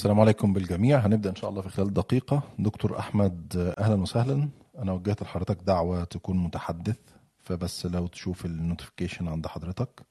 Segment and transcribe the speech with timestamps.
[0.00, 0.98] السلام عليكم بالجميع.
[0.98, 2.42] هنبدأ إن شاء الله في خلال دقيقة.
[2.58, 4.48] دكتور أحمد أهلا وسهلا.
[4.78, 6.98] أنا وجهت لحضرتك دعوة تكون متحدث
[7.38, 10.06] فبس لو تشوف النوتيفيكيشن عند حضرتك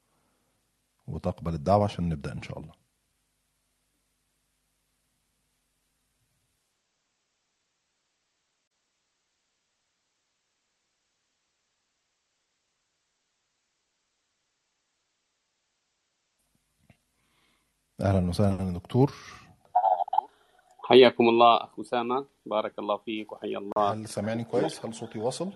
[1.08, 2.74] وتقبل الدعوة عشان نبدأ إن شاء الله.
[18.02, 19.14] أهلا وسهلا دكتور.
[20.90, 22.26] حياكم الله أخ أسامة.
[22.46, 23.94] بارك الله فيك وحيا الله.
[23.94, 25.52] هل سامعني كويس؟ هل صوتي واصل؟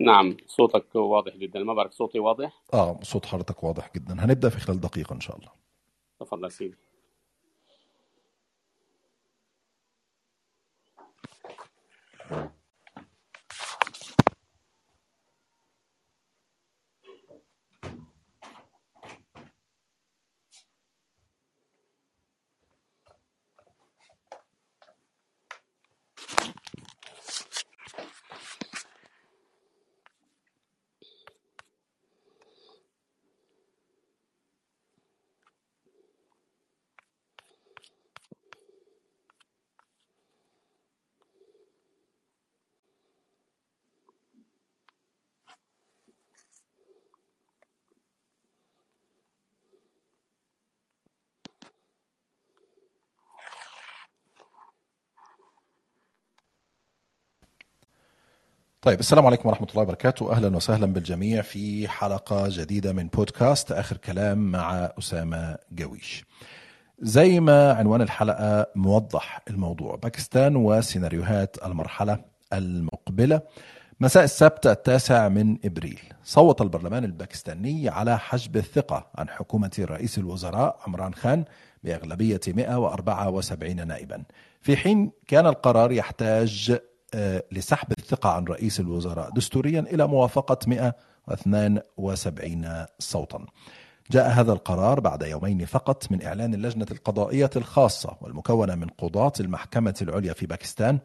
[0.00, 1.60] نعم صوتك واضح جدا.
[1.60, 4.24] ما بعرف صوتي واضح؟ آه صوت حضرتك واضح جدا.
[4.24, 5.50] هنبدأ في خلال دقيقة إن شاء الله.
[6.20, 6.76] تفضل سيدي.
[58.84, 60.32] طيب السلام عليكم ورحمة الله وبركاته.
[60.32, 66.24] أهلا وسهلا بالجميع في حلقة جديدة من بودكاست آخر كلام مع أسامة جويش
[66.98, 72.18] زي ما عنوان الحلقة موضح الموضوع باكستان وسيناريوهات المرحلة
[72.52, 73.40] المقبلة.
[74.00, 76.00] مساء السبت التاسع من إبريل.
[76.24, 81.44] صوت البرلمان الباكستاني على حجب الثقة عن حكومة رئيس الوزراء عمران خان
[81.84, 84.22] بأغلبية 174 نائبا.
[84.60, 86.78] في حين كان القرار يحتاج
[87.52, 89.30] لسحب الثقة عن رئيس الوزراء.
[89.30, 93.46] دستوريا إلى موافقة 172 صوتا.
[94.10, 99.94] جاء هذا القرار بعد يومين فقط من إعلان اللجنة القضائية الخاصة والمكونة من قضاة المحكمة
[100.02, 100.98] العليا في باكستان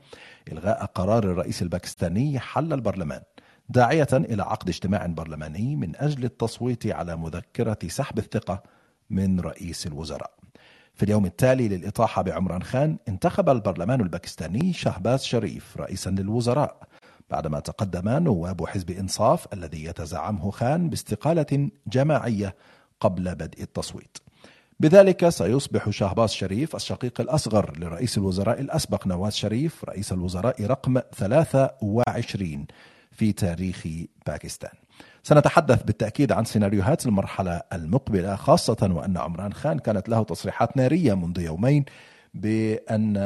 [0.52, 3.22] إلغاء قرار الرئيس الباكستاني حل البرلمان
[3.70, 8.64] داعية إلى عقد اجتماع برلماني من أجل التصويت على مذكرة سحب الثقة
[9.10, 10.37] من رئيس الوزراء.
[10.98, 16.78] في اليوم التالي للإطاحة بعمران خان انتخب البرلمان الباكستاني شهباز شريف رئيسا للوزراء.
[17.30, 22.56] بعدما تقدم نواب حزب إنصاف الذي يتزعمه خان باستقالة جماعية
[23.00, 24.18] قبل بدء التصويت.
[24.80, 32.68] بذلك سيصبح شهباز شريف الشقيق الأصغر لرئيس الوزراء الأسبق نواز شريف رئيس الوزراء رقم 23
[33.18, 33.88] في تاريخ
[34.28, 34.72] باكستان.
[35.24, 41.40] سنتحدث بالتأكيد عن سيناريوهات المرحلة المقبلة خاصة وأن عمران خان كانت له تصريحات نارية منذ
[41.40, 41.86] يومين
[42.34, 43.18] بأن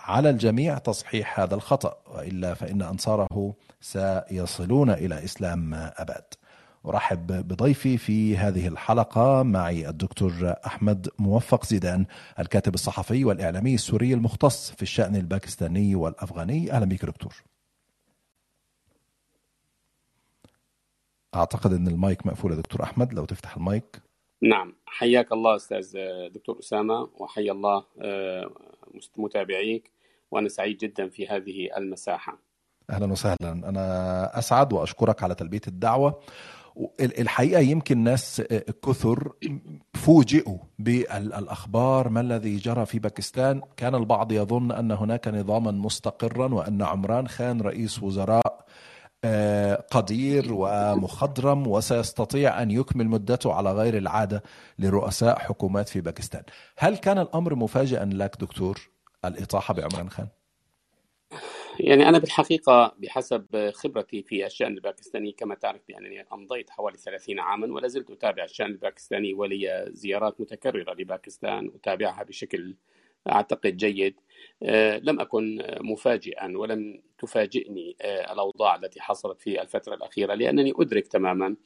[0.00, 6.24] على الجميع تصحيح هذا الخطأ وإلا فإن أنصاره سيصلون إلى إسلام أباد.
[6.86, 12.06] أرحب بضيفي في هذه الحلقة معي الدكتور أحمد موفق زيدان
[12.38, 16.72] الكاتب الصحفي والإعلامي السوري المختص في الشأن الباكستاني والأفغاني.
[16.72, 17.55] أهلا بك دكتور.
[21.36, 24.02] أعتقد إن المايك مقفول يا دكتور أحمد لو تفتح المايك.
[24.42, 24.74] نعم.
[24.86, 25.92] حياك الله أستاذ
[26.28, 28.50] دكتور أسامة وحيا الله آه،
[29.16, 29.90] متابعيك
[30.30, 32.38] وأنا سعيد جدا في هذه المساحة.
[32.90, 33.36] أهلا وسهلا.
[33.42, 36.20] أنا أسعد وأشكرك على تلبية الدعوة.
[37.00, 38.42] الحقيقة يمكن ناس
[38.86, 39.32] كثر
[39.94, 43.62] فوجئوا بالأخبار ما الذي جرى في باكستان.
[43.76, 48.55] كان البعض يظن أن هناك نظاما مستقرا وأن عمران خان رئيس وزراء آه،
[49.90, 54.42] قدير ومخضرم وسيستطيع أن يكمل مدته على غير العادة
[54.78, 56.42] لرؤساء حكومات في باكستان.
[56.78, 58.90] هل كان الأمر مفاجئا لك دكتور
[59.24, 60.28] الإطاحة بعمران خان؟
[61.80, 67.74] يعني أنا بالحقيقة بحسب خبرتي في الشأن الباكستاني كما تعرف بأنني أمضيت حوالي 30 عاما
[67.74, 72.76] ولا زلت أتابع الشأن الباكستاني ولي زيارات متكررة لباكستان أتابعها بشكل
[73.30, 74.20] أعتقد جيد
[75.02, 81.56] لم أكن مفاجئا ولم تفاجئني آه، الأوضاع التي حصلت في الفترة الأخيرة لأنني أدرك تماما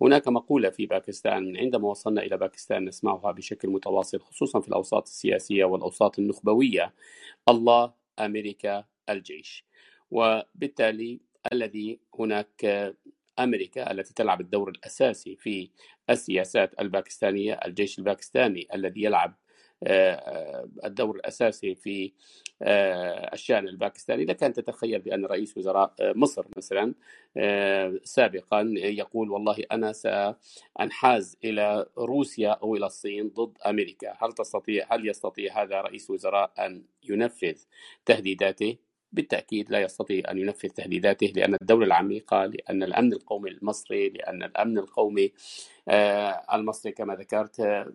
[0.00, 5.64] هناك مقولة في باكستان عندما وصلنا إلى باكستان نسمعها بشكل متواصل خصوصا في الأوساط السياسية
[5.64, 6.94] والأوساط النخبوية
[7.48, 9.64] الله أمريكا الجيش.
[10.10, 11.20] وبالتالي
[11.52, 12.94] الذي هناك
[13.38, 15.70] أمريكا التي تلعب الدور الأساسي في
[16.10, 19.34] السياسات الباكستانية، الجيش الباكستاني الذي يلعب
[20.84, 22.12] الدور الأساسي في
[23.32, 24.24] الشأن الباكستاني.
[24.24, 26.94] لكان تتخيل بأن رئيس وزراء مصر مثلا
[28.04, 34.16] سابقا يقول والله أنا سأنحاز إلى روسيا أو إلى الصين ضد أمريكا.
[34.18, 37.56] هل تستطيع هل يستطيع هذا رئيس وزراء أن ينفذ
[38.06, 44.42] تهديداته؟ بالتأكيد لا يستطيع أن ينفذ تهديداته لأن الدولة العميقة لأن الأمن القومي المصري لأن
[44.42, 45.32] الأمن القومي
[45.88, 47.92] آه، المصري كما ذكرت آه،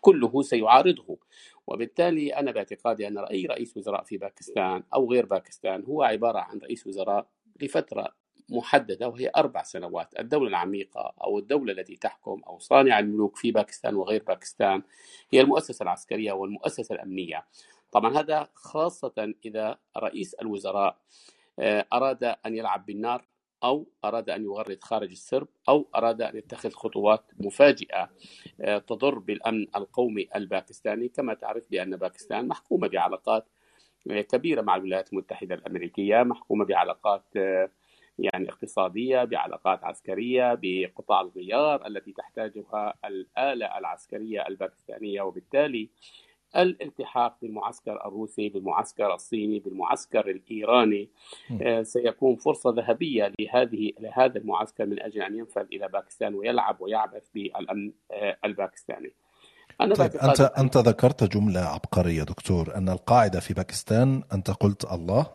[0.00, 1.18] كله سيعارضه.
[1.66, 6.58] وبالتالي أنا باعتقادي أن أي رئيس وزراء في باكستان أو غير باكستان هو عبارة عن
[6.58, 7.26] رئيس وزراء
[7.60, 8.14] لفترة
[8.48, 10.18] محددة وهي أربع سنوات.
[10.18, 14.82] الدولة العميقة أو الدولة التي تحكم أو صانع الملوك في باكستان وغير باكستان
[15.30, 17.44] هي المؤسسة العسكرية والمؤسسة الأمنية.
[17.92, 20.98] طبعا هذا خاصة إذا رئيس الوزراء
[21.58, 23.24] آه، أراد أن يلعب بالنار
[23.64, 28.10] أو أراد أن يغرد خارج السرب أو أراد أن يتخذ خطوات مفاجئة
[28.60, 31.08] آه، تضر بالأمن القومي الباكستاني.
[31.08, 33.46] كما تعرف بأن باكستان محكومة بعلاقات
[34.10, 37.24] آه، كبيرة مع الولايات المتحدة الأمريكية محكومة بعلاقات
[38.18, 45.22] يعني اقتصادية بعلاقات عسكرية بقطاع الغيار التي تحتاجها الآلة العسكرية الباكستانية.
[45.22, 45.90] وبالتالي
[46.56, 51.08] الالتحاق بالمعسكر الروسي بالمعسكر الصيني بالمعسكر الإيراني
[51.62, 57.22] آه، سيكون فرصة ذهبية لهذه لهذا المعسكر من أجل أن ينفذ إلى باكستان ويلعب ويعبث
[57.34, 59.12] بالأمن آه، الباكستاني.
[59.80, 65.26] أنا طيب انت أنت ذكرت جملة عبقرية دكتور أن القاعدة في باكستان أنت قلت الله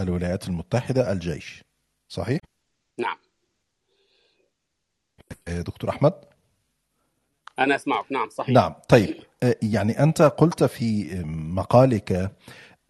[0.00, 1.64] الولايات المتحدة الجيش
[2.08, 2.40] صحيح؟
[2.98, 3.16] نعم
[5.48, 6.12] آه، دكتور أحمد
[7.58, 8.12] أنا أسمعك.
[8.12, 8.50] نعم صحيح.
[8.50, 9.14] نعم طيب.
[9.42, 11.20] آه، يعني أنت قلت في
[11.54, 12.30] مقالك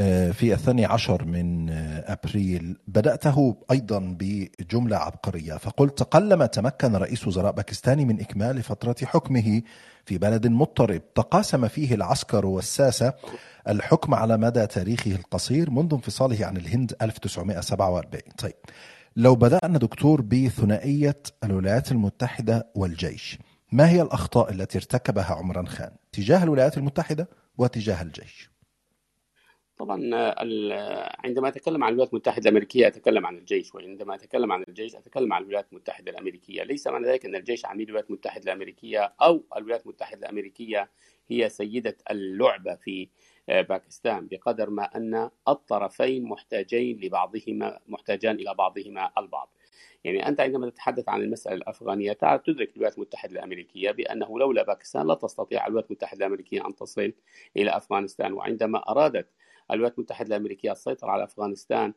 [0.01, 7.27] آه، في الثاني عشر من آه، أبريل بدأته أيضا بجملة عبقرية فقلت قلما تمكن رئيس
[7.27, 9.63] وزراء باكستاني من إكمال فترة حكمه
[10.05, 13.13] في بلد مضطرب تقاسم فيه العسكر والساسة
[13.69, 18.55] الحكم على مدى تاريخه القصير منذ انفصاله عن الهند 1947 طيب
[19.17, 23.39] لو بدأنا دكتور بثنائية الولايات المتحدة والجيش
[23.73, 27.29] ما هي الأخطاء التي ارتكبها عمران خان؟ تجاه الولايات المتحدة
[27.59, 28.51] وتجاه الجيش؟
[29.79, 30.01] طبعا
[31.25, 35.43] عندما أتكلم عن الولايات المتحدة الأمريكية أتكلم عن الجيش وعندما أتكلم عن الجيش أتكلم عن
[35.43, 36.63] الولايات المتحدة الأمريكية.
[36.63, 40.91] ليس معنى ذلك أن الجيش عميل الولايات المتحدة الأمريكية أو الولايات المتحدة الأمريكية
[41.29, 43.09] هي سيدة اللعبة في
[43.49, 49.56] باكستان بقدر ما أن الطرفين محتاجين لبعضهما محتاجان إلى بعضهما البعض.
[50.05, 55.15] يعني أنت عندما تتحدث عن المسألة الأفغانية تدرك الولايات المتحدة الأمريكية بأنه لولا باكستان لا
[55.15, 57.13] تستطيع الولايات المتحدة الأمريكية أن تصل
[57.57, 59.29] إلى أفغانستان وعندما أرادت
[59.71, 61.93] الولايات المتحدة الأمريكية السيطرة على أفغانستان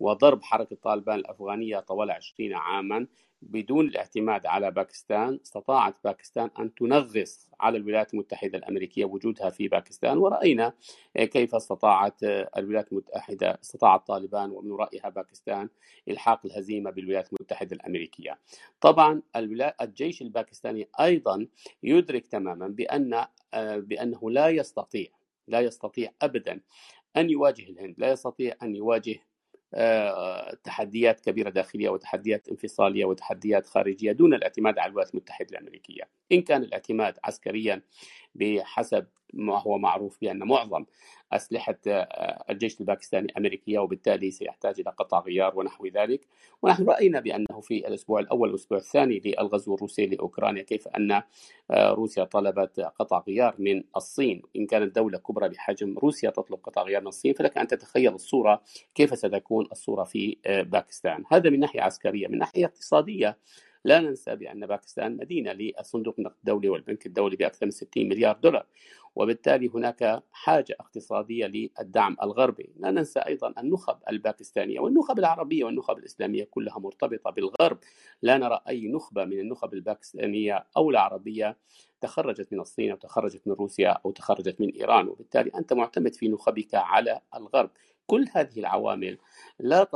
[0.00, 3.06] وضرب حركة طالبان الأفغانية طوال 20 عاما
[3.50, 10.18] بدون الاعتماد على باكستان استطاعت باكستان أن تنغص على الولايات المتحدة الأمريكية وجودها في باكستان.
[10.18, 10.72] ورأينا
[11.16, 12.22] كيف استطاعت
[12.56, 15.68] الولايات المتحدة استطاعت طالبان ومن ورائها باكستان
[16.08, 18.38] إلحاق الهزيمة بالولايات المتحدة الأمريكية.
[18.80, 19.22] طبعا
[19.80, 21.46] الجيش الباكستاني أيضا
[21.82, 23.26] يدرك تماما بأن
[23.76, 25.06] بأنه لا يستطيع
[25.48, 26.60] لا يستطيع أبدا
[27.16, 29.33] أن يواجه الهند لا يستطيع أن يواجه آه،
[30.64, 36.62] تحديات كبيرة داخلية وتحديات انفصالية وتحديات خارجية دون الاعتماد على الولايات المتحدة الأمريكية، إن كان
[36.62, 37.82] الاعتماد عسكريا
[38.34, 40.84] بحسب ما هو معروف بأن معظم
[41.32, 46.20] أسلحة آه، الجيش الباكستاني أمريكية وبالتالي سيحتاج إلى قطع غيار ونحو ذلك،
[46.62, 51.22] ونحن رأينا بأنه في الأسبوع الأول والأسبوع الثاني للغزو الروسي لأوكرانيا كيف أن
[51.70, 56.82] آه، روسيا طلبت قطع غيار من الصين، إن كانت دولة كبرى بحجم روسيا تطلب قطع
[56.82, 58.62] غيار من الصين فلك أن تتخيل الصورة
[58.94, 63.38] كيف ستكون الصورة في آه، باكستان، هذا من ناحية عسكرية، من ناحية اقتصادية
[63.84, 68.66] لا ننسى بأن باكستان مدينة للصندوق النقد الدولي والبنك الدولي بأكثر من 60 مليار دولار
[69.16, 72.70] وبالتالي هناك حاجة اقتصادية للدعم الغربي.
[72.76, 77.78] لا ننسى أيضا النخب الباكستانية والنخب العربية والنخب الإسلامية كلها مرتبطة بالغرب.
[78.22, 81.56] لا نرى أي نخبة من النخب الباكستانية أو العربية
[82.00, 86.28] تخرجت من الصين أو تخرجت من روسيا أو تخرجت من إيران وبالتالي أنت معتمد في
[86.28, 87.70] نخبك على الغرب.
[88.06, 89.18] كل هذه العوامل
[89.58, 89.88] لا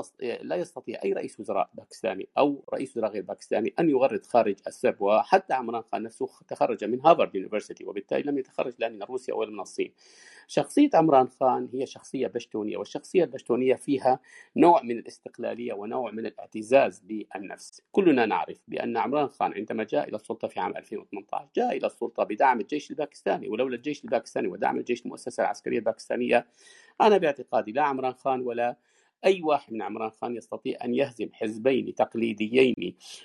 [0.43, 5.03] لا يستطيع أي رئيس وزراء باكستاني أو رئيس وزراء غير باكستاني أن يغرد خارج السرب
[5.03, 9.51] وحتى عمران خان نفسه تخرج من هارفارد يونيفرسيتي وبالتالي لم يتخرج لا من روسيا ولا
[9.51, 9.93] من الصين.
[10.47, 14.21] شخصية عمران خان هي شخصية بشتونية والشخصية البشتونية فيها
[14.57, 17.83] نوع من الاستقلالية ونوع من الاعتزاز بالنفس.
[17.93, 22.25] كلنا نعرف بأن عمران خان عندما جاء إلى السلطة في عام 2018 جاء إلى السلطة
[22.25, 26.47] بدعم الجيش الباكستاني ولولا الجيش الباكستاني ودعم الجيش المؤسسة العسكرية الباكستانية
[27.01, 28.77] أنا باعتقادي لا عمران خان ولا
[29.25, 32.75] أي واحد من عمران خان يستطيع أن يهزم حزبين تقليديين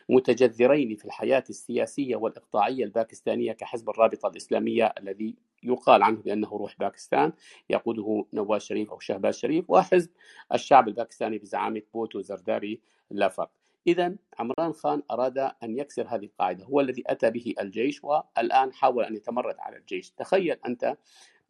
[0.10, 7.34] متجذرين في الحياة السياسية والإقطاعية الباكستانية كحزب الرابطة الإسلامية الذي يقال عنه بأنه روح باكستان
[7.70, 10.10] يقوده نواز شريف أو شهباز شريف وحزب
[10.54, 13.52] الشعب الباكستاني بزعامة بوتو زرداري لا فرق
[13.88, 19.04] إذا عمران خان أراد أن يكسر هذه القاعدة هو الذي أتى به الجيش والآن حاول
[19.04, 20.12] أن يتمرد على الجيش.
[20.12, 20.98] تخيل أنت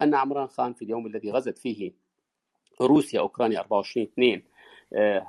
[0.02, 1.92] أن عمران خان في اليوم الذي غزت فيه
[2.86, 4.42] روسيا أوكرانيا 24 2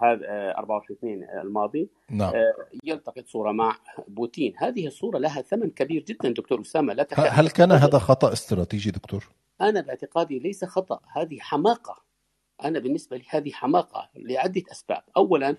[0.03, 1.89] هذا 24 2 الماضي.
[2.11, 2.35] نعم.
[2.35, 3.77] آه، يلتقط صورة مع
[4.09, 4.55] بوتين.
[4.57, 8.91] هذه الصورة لها ثمن كبير جدا دكتور أسامة لا تكاد هل كان هذا خطأ استراتيجي
[8.91, 9.29] دكتور؟
[9.61, 11.01] أنا باعتقادي ليس خطأ.
[11.17, 12.05] هذه حماقة.
[12.65, 15.03] أنا بالنسبة لي هذه حماقة لعدة أسباب.
[15.17, 15.57] أولا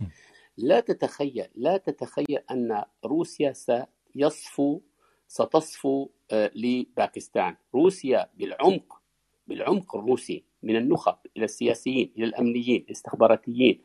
[0.58, 4.82] لا تتخيل لا تتخيل أن روسيا سيصفو
[5.28, 7.56] ستصفو آه، لباكستان.
[7.76, 9.02] روسيا بالعمق
[9.48, 10.46] بالعمق الروسي.
[10.66, 13.80] من النخب إلى السياسيين إلى الأمنيين الاستخباراتيين.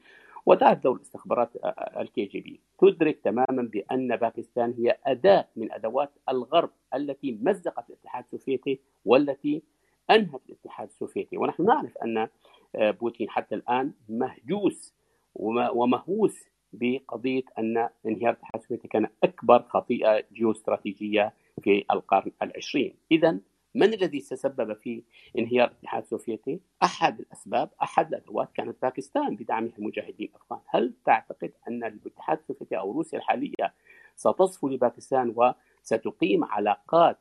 [0.46, 2.60] ودعت دور الاستخبارات آه، آه، الكي جي بي.
[2.78, 9.62] تدرك تماما بأن باكستان هي أداة من أدوات الغرب التي مزقت الاتحاد السوفيتي والتي
[10.10, 11.36] أنهت الاتحاد السوفيتي.
[11.36, 12.28] ونحن نعرف أن
[12.74, 14.94] بوتين حتى الآن مهجوس
[15.34, 21.32] ومهووس بقضية أن انهيار الاتحاد السوفيتي كان أكبر خطيئة جيوستراتيجية
[21.62, 23.38] في القرن العشرين، اذا
[23.74, 25.02] من الذي تسبب في
[25.38, 31.84] انهيار الاتحاد السوفيتي؟ أحد الأسباب أحد الأدوات كانت باكستان بدعمها المجاهدين الافغان، هل تعتقد أن
[31.84, 33.74] الاتحاد السوفيتي أو روسيا الحالية
[34.16, 37.18] ستصفو لباكستان وستقيم علاقات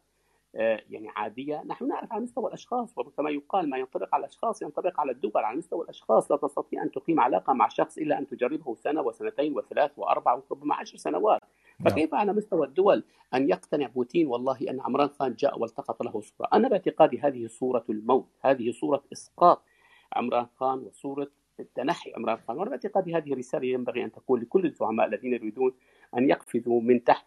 [0.55, 4.99] آه، يعني عادية نحن نعرف على مستوى الأشخاص وكما يقال ما ينطبق على الأشخاص ينطبق
[4.99, 8.75] على الدول على مستوى الأشخاص لا تستطيع أن تقيم علاقة مع شخص إلا أن تجربه
[8.75, 11.41] سنة وسنتين وثلاث وأربع وربما عشر سنوات.
[11.85, 16.49] فكيف على مستوى الدول أن يقتنع بوتين؟ والله أن عمران خان جاء والتقط له صورة.
[16.53, 19.61] أنا باعتقادي هذه صورة الموت هذه صورة إسقاط
[20.13, 21.27] عمران خان وصورة
[21.75, 22.57] تنحي عمران خان.
[22.57, 25.73] وأنا باعتقادي هذه رسالة ينبغي أن تكون لكل الزعماء الذين يريدون
[26.17, 27.25] أن يقفزوا من تحت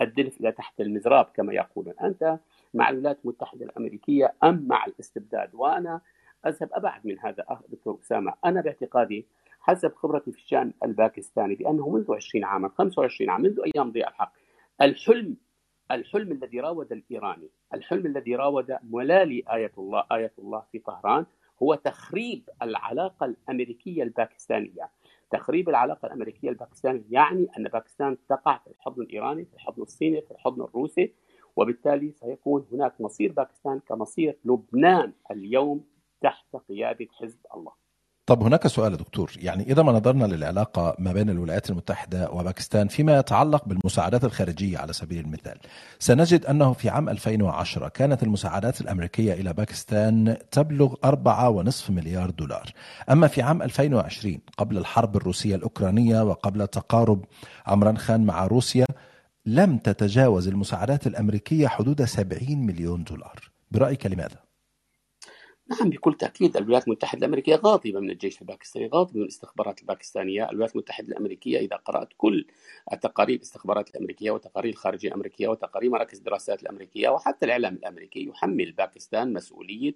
[0.00, 1.94] الدلف إلى تحت المزراب كما يقولون.
[2.02, 2.38] أنت
[2.74, 6.00] مع الولايات المتحدة الأمريكية أم مع الاستبداد؟ وأنا
[6.46, 8.34] أذهب أبعد من هذا دكتور أسامة.
[8.44, 9.26] أنا باعتقادي
[9.62, 14.32] حسب خبرتي في الشأن الباكستاني بأنه منذ 20 عاما 25 عاما منذ أيام ضياء الحق
[14.82, 15.36] الحلم
[15.90, 21.26] الحلم الذي راود الإيراني الحلم الذي راود ملالي آية الله آية الله في طهران
[21.62, 24.90] هو تخريب العلاقة الأمريكية الباكستانية.
[25.30, 30.30] تخريب العلاقة الأمريكية الباكستانية يعني أن باكستان تقع في الحضن الإيراني في الحضن الصيني في
[30.30, 31.12] الحضن الروسي
[31.56, 35.84] وبالتالي سيكون هناك مصير باكستان كمصير لبنان اليوم
[36.20, 37.81] تحت قيادة حزب الله.
[38.26, 39.32] طب هناك سؤال دكتور.
[39.36, 44.92] يعني إذا ما نظرنا للعلاقة ما بين الولايات المتحدة وباكستان فيما يتعلق بالمساعدات الخارجية على
[44.92, 45.58] سبيل المثال
[45.98, 52.70] سنجد أنه في عام 2010 كانت المساعدات الأمريكية إلى باكستان تبلغ 4.5 مليار دولار.
[53.10, 57.24] أما في عام 2020 قبل الحرب الروسية الأوكرانية وقبل تقارب
[57.66, 58.86] عمران خان مع روسيا
[59.46, 63.50] لم تتجاوز المساعدات الأمريكية حدود 70 مليون دولار.
[63.70, 64.51] برأيك لماذا؟
[65.72, 70.50] نعم بكل تأكيد الولايات المتحدة الأمريكية غاضبة من الجيش الباكستاني غاضبة من الاستخبارات الباكستانية.
[70.50, 72.46] الولايات المتحدة الأمريكية إذا قرأت كل
[72.92, 79.32] التقارير الاستخبارات الأمريكية وتقارير الخارجية الأمريكية وتقارير مراكز الدراسات الأمريكية وحتى الإعلام الأمريكي يحمل باكستان
[79.32, 79.94] مسؤولية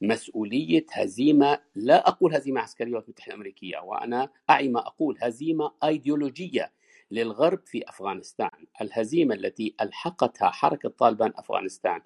[0.00, 6.72] مسؤولية هزيمة لا أقول هزيمة عسكرية الولايات المتحدة الأمريكية وأنا أعي ما أقول هزيمة أيديولوجية.
[7.10, 12.00] للغرب في أفغانستان، الهزيمة التي ألحقتها حركة طالبان أفغانستان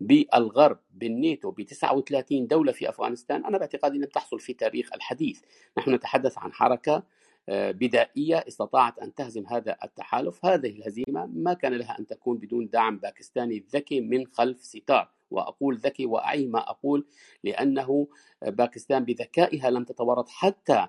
[0.00, 5.40] بالغرب بالنيتو ب 39 دولة في أفغانستان، أنا باعتقادي لم تحصل في تاريخ الحديث،
[5.78, 7.02] نحن نتحدث عن حركة
[7.48, 12.68] آه، بدائية استطاعت أن تهزم هذا التحالف، هذه الهزيمة ما كان لها أن تكون بدون
[12.68, 17.06] دعم باكستاني ذكي من خلف ستار، وأقول ذكي وأعي ما أقول
[17.44, 18.08] لأنه
[18.42, 20.86] باكستان بذكائها لم تتورط حتى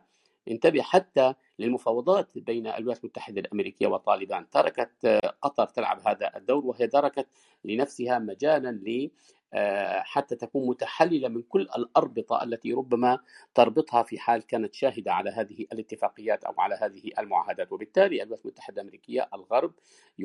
[0.47, 7.27] انتبه حتى للمفاوضات بين الولايات المتحدة الأمريكية وطالبان، تركت قطر تلعب هذا الدور وهي تركت
[7.65, 9.09] لنفسها مجالا آه،
[9.99, 13.19] حتى تكون متحللة من كل الأربطة التي ربما
[13.55, 18.81] تربطها في حال كانت شاهدة على هذه الاتفاقيات أو على هذه المعاهدات، وبالتالي الولايات المتحدة
[18.81, 19.73] الأمريكية الغرب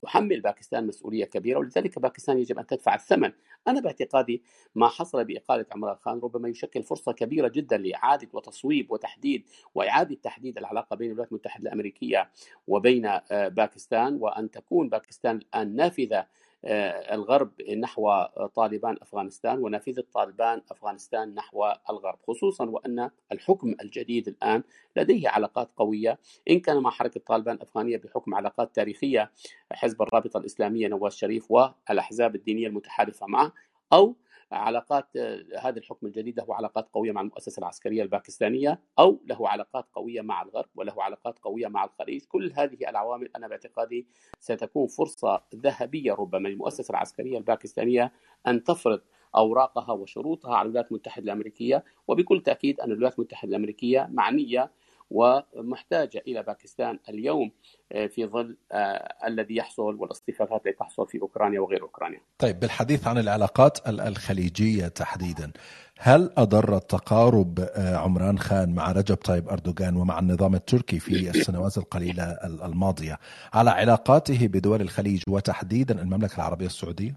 [0.05, 3.33] يحمل باكستان مسؤولية كبيرة ولذلك باكستان يجب أن تدفع الثمن،
[3.69, 4.43] أنا باعتقادي
[4.75, 10.59] ما حصل بإقالة عمران خان ربما يشكل فرصة كبيرة جدا لإعادة وتصويب وتحديد وإعادة تحديد
[10.59, 12.31] العلاقة بين الولايات المتحدة الأمريكية
[12.67, 16.27] وبين آه، باكستان وأن تكون باكستان الآن نافذة آه،
[16.65, 24.63] الغرب نحو طالبان أفغانستان ونافذه طالبان أفغانستان نحو الغرب خصوصا وأن الحكم الجديد الآن
[24.97, 26.19] لديه علاقات قوية.
[26.51, 29.33] إن كان مع حركة طالبان الافغانيه بحكم علاقات تاريخية
[29.73, 33.53] حزب الرابطة الإسلامية نواز شريف والأحزاب الدينية المتحالفة معه
[33.93, 34.17] أو
[34.53, 35.17] علاقات
[35.59, 40.43] هذا الحكم الجديد له علاقات قوية مع المؤسسة العسكرية الباكستانية أو له علاقات قوية مع
[40.43, 44.07] الغرب وله علاقات قوية مع الخليج، كل هذه العوامل أنا باعتقادي
[44.41, 48.13] ستكون فرصة ذهبية ربما للمؤسسة العسكرية الباكستانية
[48.47, 49.01] أن تفرض
[49.37, 51.85] أوراقها وشروطها على الولايات المتحدة الأمريكية.
[52.09, 54.71] وبكل تأكيد أن الولايات المتحدة الأمريكية معنية
[55.13, 57.51] ومحتاجة إلى باكستان اليوم
[57.93, 62.21] آه، في ظل آه، الذي يحصل والاصطفافات التي تحصل في أوكرانيا وغير أوكرانيا.
[62.39, 65.53] طيب بالحديث عن العلاقات الخليجية تحديدا،
[65.99, 71.79] هل أضر تقارب آه، عمران خان مع رجب طيب أردوغان ومع النظام التركي في السنوات
[71.79, 73.19] القليلة الماضية
[73.53, 77.17] على علاقاته بدول الخليج وتحديدا المملكة العربية السعودية؟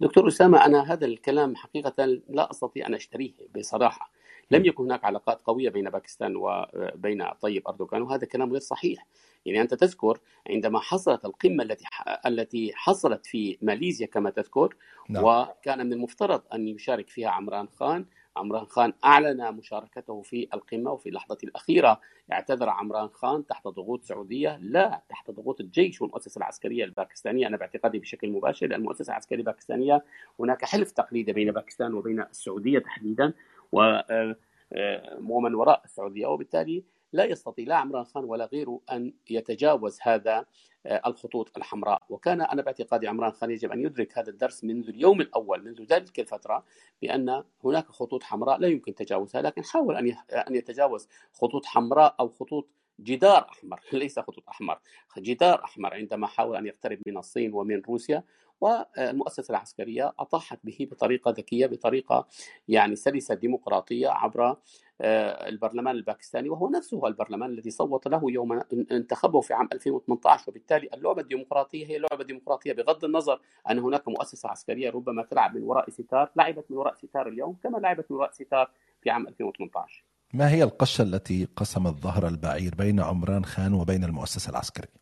[0.00, 4.11] دكتور أسامة أنا هذا الكلام حقيقة لا أستطيع أن أشتريه بصراحة.
[4.52, 9.06] لم يكن هناك علاقات قوية بين باكستان وبين طيب أردوغان وهذا كلام غير صحيح.
[9.46, 10.18] يعني أنت تذكر
[10.50, 11.84] عندما حصلت القمة التي
[12.26, 14.76] التي حصلت في ماليزيا كما تذكر
[15.08, 15.24] نعم.
[15.24, 18.06] وكان من المفترض أن يشارك فيها عمران خان.
[18.36, 22.00] عمران خان أعلن مشاركته في القمة وفي اللحظة الأخيرة
[22.32, 27.46] اعتذر عمران خان تحت ضغوط سعودية لا تحت ضغوط الجيش والمؤسسة العسكرية الباكستانية.
[27.46, 30.04] أنا باعتقادي بشكل مباشر المؤسسة العسكرية الباكستانية
[30.40, 33.32] هناك حلف تقليدي بين باكستان وبين السعودية تحديدا.
[33.72, 40.44] ومن وراء السعودية وبالتالي لا يستطيع لا عمران خان ولا غيره أن يتجاوز هذا
[40.86, 42.02] آه، الخطوط الحمراء.
[42.08, 46.20] وكان أنا باعتقادي عمران خان يجب أن يدرك هذا الدرس منذ اليوم الأول منذ ذلك
[46.20, 46.64] الفترة
[47.02, 52.28] بأن هناك خطوط حمراء لا يمكن تجاوزها لكن حاول أن أن يتجاوز خطوط حمراء أو
[52.28, 52.68] خطوط
[53.00, 53.80] جدار أحمر.
[53.92, 54.78] ليس خطوط أحمر
[55.18, 58.24] جدار أحمر عندما حاول أن يقترب من الصين ومن روسيا.
[58.62, 62.26] والمؤسسة العسكرية أطاحت به بطريقة ذكية بطريقة
[62.68, 64.56] يعني سلسة ديمقراطية عبر
[65.00, 68.60] آه، البرلمان الباكستاني وهو نفسه البرلمان الذي صوت له يوم
[68.92, 73.40] انتخبه في عام 2018 وبالتالي اللعبة الديمقراطية هي لعبه ديمقراطيه بغض النظر
[73.70, 77.78] أن هناك مؤسسة عسكرية ربما تلعب من وراء ستار لعبت من وراء ستار اليوم كما
[77.78, 80.04] لعبت من وراء ستار في عام 2018
[80.34, 85.01] ما هي القشة التي قسمت ظهر البعير بين عمران خان وبين المؤسسة العسكرية؟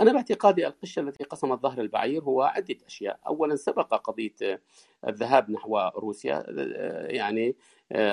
[0.00, 3.20] أنا باعتقادي القشة التي قسمت ظهر البعير هو عدة أشياء.
[3.26, 4.60] أولا سبق قضية
[5.08, 6.44] الذهاب نحو روسيا
[7.08, 7.56] يعني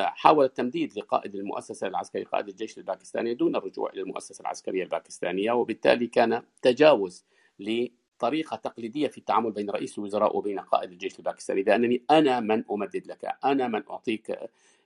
[0.05, 5.51] حاول التمديد لقائد المؤسسة العسكرية قائد الجيش الباكستاني دون الرجوع إلى المؤسسة العسكرية الباكستانية.
[5.51, 7.25] وبالتالي كان تجاوز
[8.19, 11.63] طريقة تقليدية في التعامل بين رئيس الوزراء وبين قائد الجيش الباكستاني.
[11.63, 14.39] بأنني أنا من أمدد لك أنا من أعطيك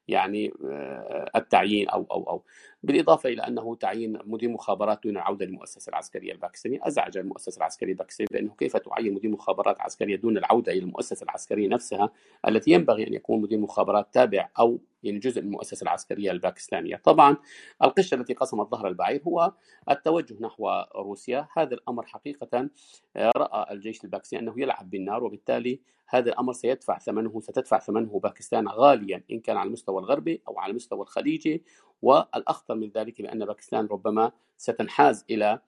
[0.07, 2.43] يعني آه، التعيين أو أو أو
[2.83, 8.27] بالإضافة إلى أنه تعيين مدير مخابرات دون العوده للمؤسسة العسكرية الباكستانية أزعج المؤسسة العسكرية الباكستانية
[8.31, 12.09] لأنه كيف تعين مدير مخابرات عسكرية دون العودة إلى المؤسسة العسكرية نفسها
[12.47, 16.95] التي ينبغي أن يكون مدير مخابرات تابع أو يعني جزء من المؤسسة العسكرية الباكستانية.
[16.95, 17.37] طبعا
[17.83, 19.53] القشة التي قسمت ظهر البعير هو
[19.89, 22.69] التوجه نحو روسيا، هذا الأمر حقيقه
[23.15, 28.67] آه، رأى الجيش الباكستاني أنه يلعب بالنار وبالتالي هذا الأمر سيدفع ثمنه ستدفع ثمنه باكستان
[28.67, 31.63] غاليا إن كان على المستوى الغربي أو على المستوى الخليجي.
[32.01, 35.59] والأخطر من ذلك بأن باكستان ربما ستنحاز إلى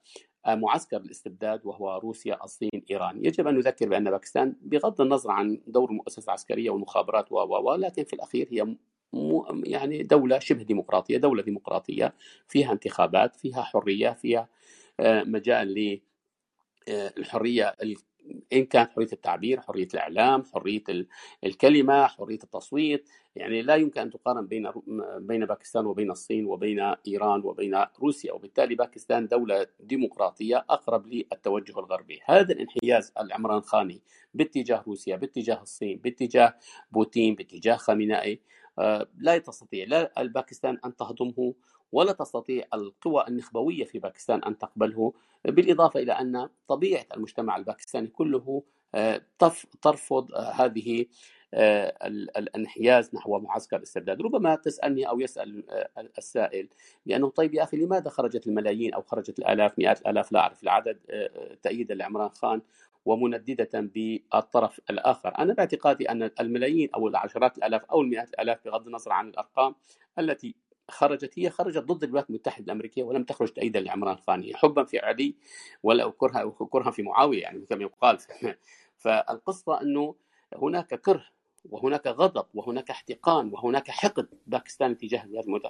[0.48, 3.24] معسكر الاستبداد وهو روسيا الصين إيران.
[3.24, 8.12] يجب أن نذكر بأن باكستان بغض النظر عن دور المؤسسة العسكرية والمخابرات و ولكن في
[8.12, 8.76] الأخير هي
[9.64, 12.14] يعني دولة شبه ديمقراطية دولة ديمقراطية
[12.48, 14.48] فيها انتخابات فيها حرية فيها
[15.00, 16.00] آه، مجال
[16.88, 17.76] للحريه آه،
[18.52, 20.84] إن كانت حرية التعبير، حرية الإعلام، حرية
[21.44, 24.70] الكلمة، حرية التصويت، يعني لا يمكن أن تقارن بين
[25.18, 32.20] بين باكستان وبين الصين وبين إيران وبين روسيا، وبالتالي باكستان دولة ديمقراطية أقرب للتوجه الغربي،
[32.24, 34.00] هذا الانحياز العمران خاني
[34.34, 36.54] باتجاه روسيا، باتجاه الصين، باتجاه
[36.92, 38.40] بوتين، باتجاه خامنائي
[38.78, 41.54] آه، لا تستطيع لا الباكستان أن تهضمه
[41.92, 45.12] ولا تستطيع القوى النخبوية في باكستان أن تقبله
[45.44, 48.62] بالإضافة إلى أن طبيعة المجتمع الباكستاني كله
[48.94, 49.22] آه،
[49.82, 51.06] ترفض آه، هذه
[51.54, 51.94] آه،
[52.36, 55.64] الانحياز نحو معسكر الاستبداد ربما تسألني أو يسأل
[56.18, 56.68] السائل
[57.06, 60.98] بأنه طيب يا أخي لماذا خرجت الملايين أو خرجت الآلاف مئات الآلاف لا أعرف العدد
[61.62, 62.62] تأييدا لعمران خان
[63.04, 65.38] ومنددة بالطرف الآخر.
[65.38, 69.74] أنا باعتقادي أن الملايين أو العشرات الآلاف أو المئات الآلاف بغض النظر عن الأرقام
[70.18, 70.54] التي
[70.90, 75.34] خرجت هي خرجت ضد الولايات المتحدة الأمريكية ولم تخرج تأييدا لعمران خان حبا في علي
[75.82, 78.18] ولا كرها كرها في معاوية يعني كما يقال.
[79.02, 80.14] فالقصة أنه
[80.56, 81.24] هناك كره
[81.70, 85.24] وهناك غضب وهناك احتقان وهناك حقد باكستاني تجاه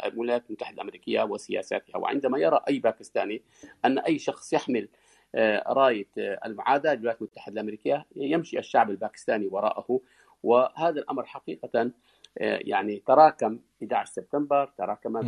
[0.04, 1.96] الولايات المتحدة الأمريكية وسياساتها.
[1.96, 3.42] وعندما يرى أي باكستاني
[3.84, 4.88] أن أي شخص يحمل
[5.34, 10.00] آه، راية آه، المعاداه للولايات المتحدة الأمريكية يمشي الشعب الباكستاني وراءه.
[10.42, 11.90] وهذا الأمر حقيقة
[12.36, 15.20] يعني تراكم 11 سبتمبر تراكم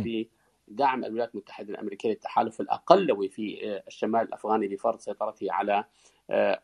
[0.67, 5.85] بدعم الولايات المتحدة الأمريكية للتحالف الاقلوي في آه، الشمال الأفغاني لفرض سيطرته على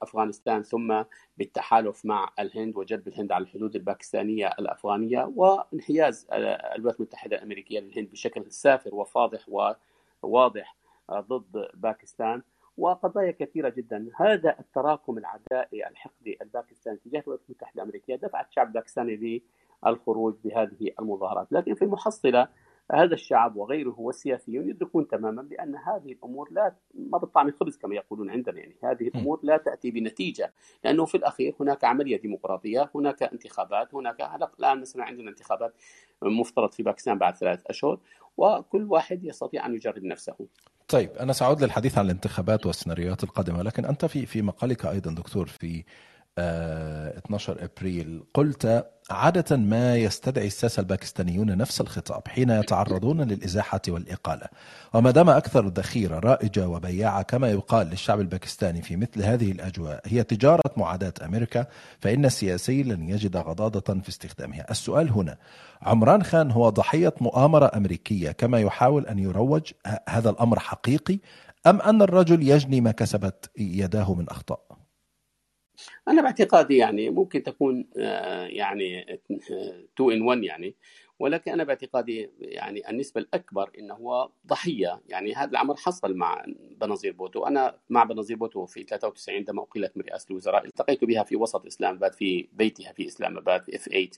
[0.01, 1.03] أفغانستان ثم
[1.37, 8.51] بالتحالف مع الهند وجذب الهند على الحدود الباكستانية الأفغانية وانحياز الولايات المتحدة الأمريكية للهند بشكل
[8.51, 9.49] سافر وفاضح
[10.21, 10.75] وواضح
[11.11, 12.41] ضد باكستان
[12.77, 14.09] وقضايا كثيرة جدا.
[14.15, 19.43] هذا التراكم العدائي الحقدي الباكستاني تجاه الولايات المتحدة الأمريكية دفعت الشعب الباكستاني
[19.87, 21.47] للخروج بهذه المظاهرات.
[21.51, 22.47] لكن في المحصلة
[22.91, 28.29] هذا الشعب وغيره والسياسيون يدركون تماما بأن هذه الأمور لا ما بالطعم الخبز كما يقولون
[28.29, 28.75] عندنا يعني.
[28.83, 34.21] هذه الأمور لا تأتي بنتيجة لأنه في الأخير هناك عملية ديمقراطية هناك انتخابات هناك
[34.59, 35.73] الآن مثلا عندنا انتخابات
[36.21, 37.99] مفترض في باكستان بعد ثلاث أشهر
[38.37, 40.35] وكل واحد يستطيع أن يجرب نفسه.
[40.87, 45.47] طيب أنا سأعود للحديث عن الانتخابات والسيناريوهات القادمة لكن أنت في في مقالك أيضا دكتور
[45.47, 45.83] في
[46.39, 48.23] 12 آه، إبريل.
[48.33, 54.47] قلت عادة ما يستدعي الساسة الباكستانيون نفس الخطاب حين يتعرضون للإزاحة والإقالة.
[54.93, 60.23] وما دام أكثر ذخيرة رائجة وبياعة كما يقال للشعب الباكستاني في مثل هذه الأجواء هي
[60.23, 61.65] تجارة معاداة أمريكا
[61.99, 64.71] فإن السياسي لن يجد غضاضة في استخدامها.
[64.71, 65.37] السؤال هنا
[65.81, 69.71] عمران خان هو ضحية مؤامرة أمريكية كما يحاول أن يروج
[70.09, 71.19] هذا الأمر حقيقي
[71.67, 74.68] أم أن الرجل يجني ما كسبت يداه من أخطاء؟
[76.07, 79.13] أنا باعتقادي يعني ممكن تكون آه، يعني
[79.95, 80.75] two in one يعني
[81.19, 85.01] ولكن أنا باعتقادي يعني النسبة الأكبر إنه هو ضحية.
[85.09, 86.45] يعني هذا الامر حصل مع
[86.81, 87.45] بنظير بوتو.
[87.45, 91.65] أنا مع بنظير بوتو في 93 عندما اقيلت من رئاسه الوزراء التقيت بها في وسط
[91.65, 94.09] إسلام أباد في بيتها في إسلام أباد F 8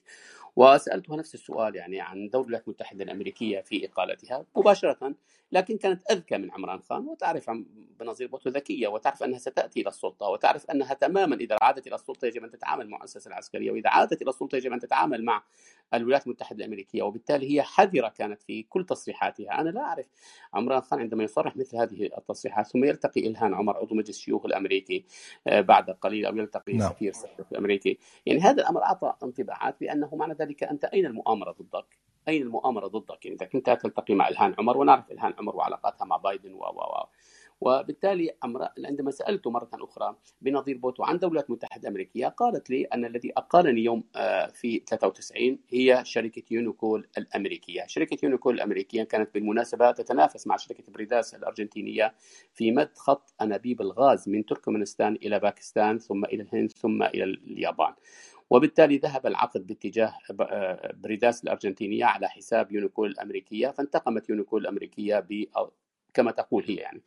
[0.55, 5.15] وسألتها نفس السؤال يعني عن دور الولايات المتحدة الأمريكية في إقالتها مباشرة
[5.51, 7.65] لكن كانت أذكى من عمران خان وتعرف عن
[7.99, 12.25] بنظير بوتو ذكية وتعرف أنها ستأتي إلى السلطة وتعرف أنها تماما إذا عادت إلى السلطة
[12.25, 15.43] يجب أن تتعامل مع المؤسسة العسكرية وإذا عادت إلى السلطة يجب أن تتعامل مع
[15.93, 20.05] الولايات المتحدة الأمريكية وبالتالي هي حذرة كانت في كل تصريحاتها أنا لا أعرف
[20.53, 25.05] عمران خان عندما يصرح مثل هذه التصريحات ثم يلتقي إلهان عمر عضو مجلس الشيوخ الأمريكي
[25.47, 26.89] آه، بعد قليل أو يلتقي نعم.
[26.89, 27.13] سفير
[27.51, 32.87] الأمريكي يعني هذا الأمر أعطى انطباعات بأنه معنى ذلك أنت أين المؤامرة ضدك؟ أين المؤامرة
[32.87, 36.59] ضدك؟ يعني إذا كنت تلتقي مع الهان عمر ونعرف الهان عمر وعلاقاتها مع بايدن و
[36.59, 37.05] و
[37.61, 38.31] وبالتالي
[38.85, 43.81] عندما سالته مرة أخرى بنظير بوتو عن الولايات المتحده الامريكيه قالت لي أن الذي اقالني
[43.81, 50.57] يوم آه، في 93 هي شركة يونيكول الأمريكية، شركة يونيكول الأمريكية كانت بالمناسبة تتنافس مع
[50.57, 52.13] شركة بريداس الأرجنتينية
[52.53, 57.93] في مد خط أنابيب الغاز من تركمانستان إلى باكستان ثم إلى الهند ثم إلى اليابان.
[58.51, 65.19] وبالتالي ذهب العقد باتجاه آه، بريداس الأرجنتينية على حساب يونيكول الأمريكية فانتقمت يونيكول الأمريكية
[66.13, 67.01] كما تقول هي يعني.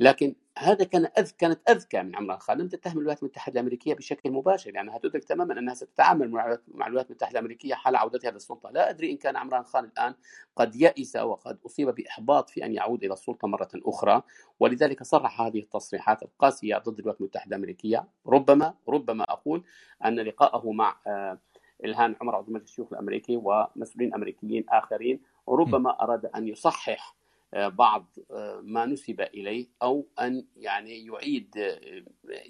[0.00, 1.30] لكن هذا كان أذ...
[1.38, 2.58] كانت أذكى من عمران خان.
[2.58, 4.70] لم تتهم الولايات المتحدة الأمريكية بشكل مباشر.
[4.70, 9.10] لانها يعني تدرك تماما أنها ستتعامل مع الولايات المتحدة الأمريكية حال عودتها للسلطه، لا أدري
[9.10, 10.14] إن كان عمران خان الآن
[10.56, 14.22] قد يئس وقد أصيب بإحباط في أن يعود إلى السلطة مرة أخرى.
[14.60, 19.64] ولذلك صرح هذه التصريحات القاسية ضد الولايات المتحدة الأمريكية، ربما ربما أقول
[20.04, 21.38] أن لقاءه مع آه،
[21.84, 27.16] الهان عمر عضو مجلس الشيوخ الأمريكي ومسؤولين أمريكيين آخرين ربما أراد أن يصحح
[27.54, 32.02] بعض آه، ما نسب إليه أو أن يعني يعيد آه،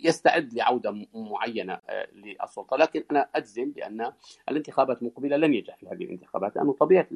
[0.05, 4.13] يستعد لعودة معينة آه، للسلطه، لكن أنا أجزم بأن
[4.49, 7.07] الانتخابات المقبلة لن ينجح في هذه الانتخابات لأنه طبيعة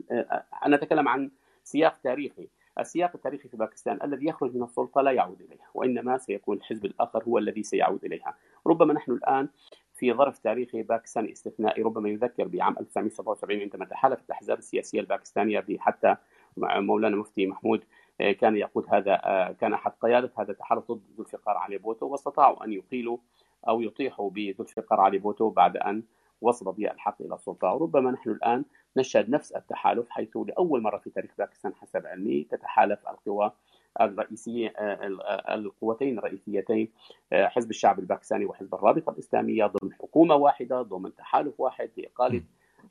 [0.66, 1.30] أنا أتكلم عن
[1.64, 2.48] سياق تاريخي،
[2.78, 7.24] السياق التاريخي في باكستان الذي يخرج من السلطة لا يعود إليها، وإنما سيكون الحزب الآخر
[7.24, 8.34] هو الذي سيعود إليها،
[8.66, 9.48] ربما نحن الآن
[9.94, 16.16] في ظرف تاريخي باكستاني استثنائي ربما يذكر بعام 1977 عندما تحالفت الأحزاب السياسية الباكستانية حتى
[16.62, 17.82] مولانا مفتي محمود
[18.20, 22.06] آه، كان يقود هذا آه، كان أحد قيادة هذا التحالف ضد ذو الفقار علي بوتو
[22.06, 23.18] واستطاعوا أن يقيلوا
[23.68, 26.02] أو يطيحوا بذو الفقار علي بوتو بعد أن
[26.40, 27.74] وصل ضياء الحق إلى السلطة.
[27.74, 28.64] وربما نحن الآن
[28.96, 33.52] نشهد نفس التحالف حيث لأول مرة في تاريخ باكستان حسب علمي تتحالف القوى
[34.00, 36.88] الرئيسية آه، القوتين الرئيسيتين
[37.32, 42.42] حزب الشعب الباكستاني وحزب الرابطة الإسلامية ضمن حكومة واحدة ضمن تحالف واحد لإقالة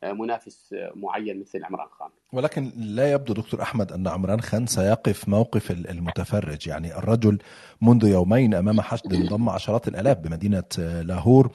[0.03, 2.09] منافس معين مثل عمران خان.
[2.33, 6.67] ولكن لا يبدو دكتور أحمد أن عمران خان سيقف موقف المتفرج.
[6.67, 7.37] يعني الرجل
[7.81, 11.51] منذ يومين أمام حشد ضم عشرات الآلاف بمدينة لاهور.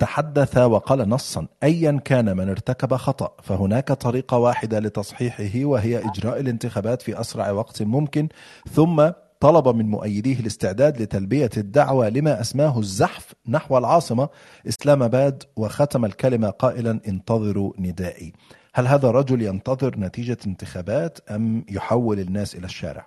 [0.00, 7.02] تحدث وقال نصا ايا كان من ارتكب خطأ فهناك طريقة واحدة لتصحيحه وهي إجراء الانتخابات
[7.02, 8.28] في أسرع وقت ممكن
[8.70, 14.28] ثم طلب من مؤيديه الاستعداد لتلبية الدعوة لما أسماه الزحف نحو العاصمة
[14.68, 18.32] إسلام آباد وختم الكلمة قائلا انتظروا ندائي
[18.74, 23.06] هل هذا الرجل ينتظر نتيجة انتخابات أم يحول الناس إلى الشارع؟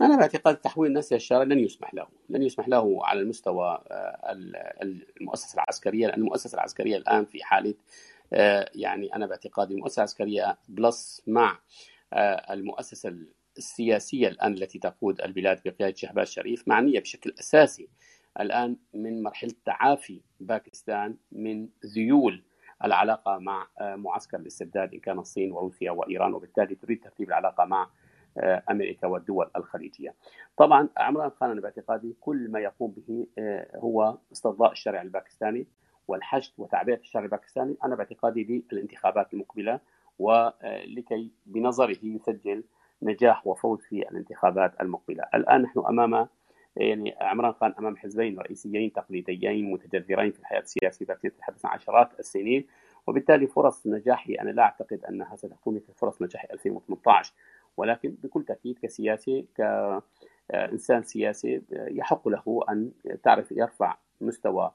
[0.00, 4.36] أنا باعتقاد تحويل الناس إلى الشارع لن يسمح له لن يسمح له على المستوى آه،
[5.20, 7.74] المؤسسة العسكرية لأن المؤسسة العسكرية الآن في حالة
[8.32, 11.58] آه، يعني أنا باعتقادي المؤسسة العسكرية بلس مع
[12.12, 13.12] آه، المؤسسة
[13.60, 17.88] السياسية الآن التي تقود البلاد بقيادة شهباز شريف معنية بشكل أساسي
[18.40, 22.42] الآن من مرحلة تعافي باكستان من ذيول
[22.84, 27.90] العلاقة مع معسكر الاستبداد إن كان الصين وروسيا وإيران وبالتالي تريد ترتيب العلاقة مع
[28.70, 30.14] أمريكا والدول الخليجية.
[30.56, 33.26] طبعا عمران خان أنا باعتقادي كل ما يقوم به
[33.76, 35.66] هو استرضاء الشارع الباكستاني
[36.08, 39.80] والحشد وتعبئة الشارع الباكستاني أنا باعتقادي للانتخابات المقبلة
[40.18, 42.64] ولكي بنظره يسجل
[43.02, 45.24] نجاح وفوز في الانتخابات المقبلة.
[45.34, 46.28] الآن نحن أمام
[46.76, 52.66] يعني عمران خان أمام حزبين رئيسيين تقليديين متجذرين في الحياة السياسية تتحدث عن عشرات السنين
[53.06, 57.32] وبالتالي فرص نجاحي أنا لا أعتقد أنها ستكون مثل فرص نجاح 2018
[57.76, 62.90] ولكن بكل تأكيد كسياسي كإنسان سياسي يحق له أن
[63.22, 64.70] تعرف يرفع مستوى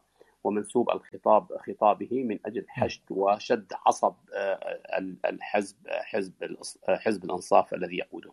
[0.46, 4.14] ومنسوب الخطاب خطابه من أجل حشد وشد عصب
[5.30, 6.34] الحزب حزب
[6.88, 8.32] حزب الأنصاف الذي يقوده.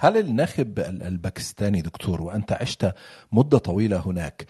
[0.00, 2.94] هل الناخب الباكستاني دكتور وأنت عشت
[3.32, 4.46] مدة طويلة هناك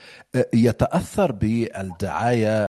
[0.55, 2.67] يتأثر بالدعاية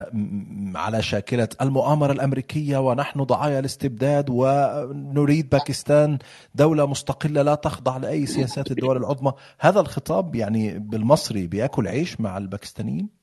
[0.75, 6.17] على شاكلة المؤامرة الأمريكية ونحن ضحايا الاستبداد ونريد باكستان
[6.55, 12.37] دولة مستقلة لا تخضع لأي سياسات الدول العظمى، هذا الخطاب يعني بالمصري بيأكل عيش مع
[12.37, 13.18] الباكستانيين؟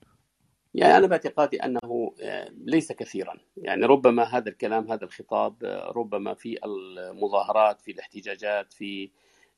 [0.77, 2.15] يعني أنا باعتقادي أنه
[2.51, 3.35] ليس كثيرا.
[3.57, 5.55] يعني ربما هذا الكلام هذا الخطاب
[5.97, 9.11] ربما في المظاهرات في الاحتجاجات في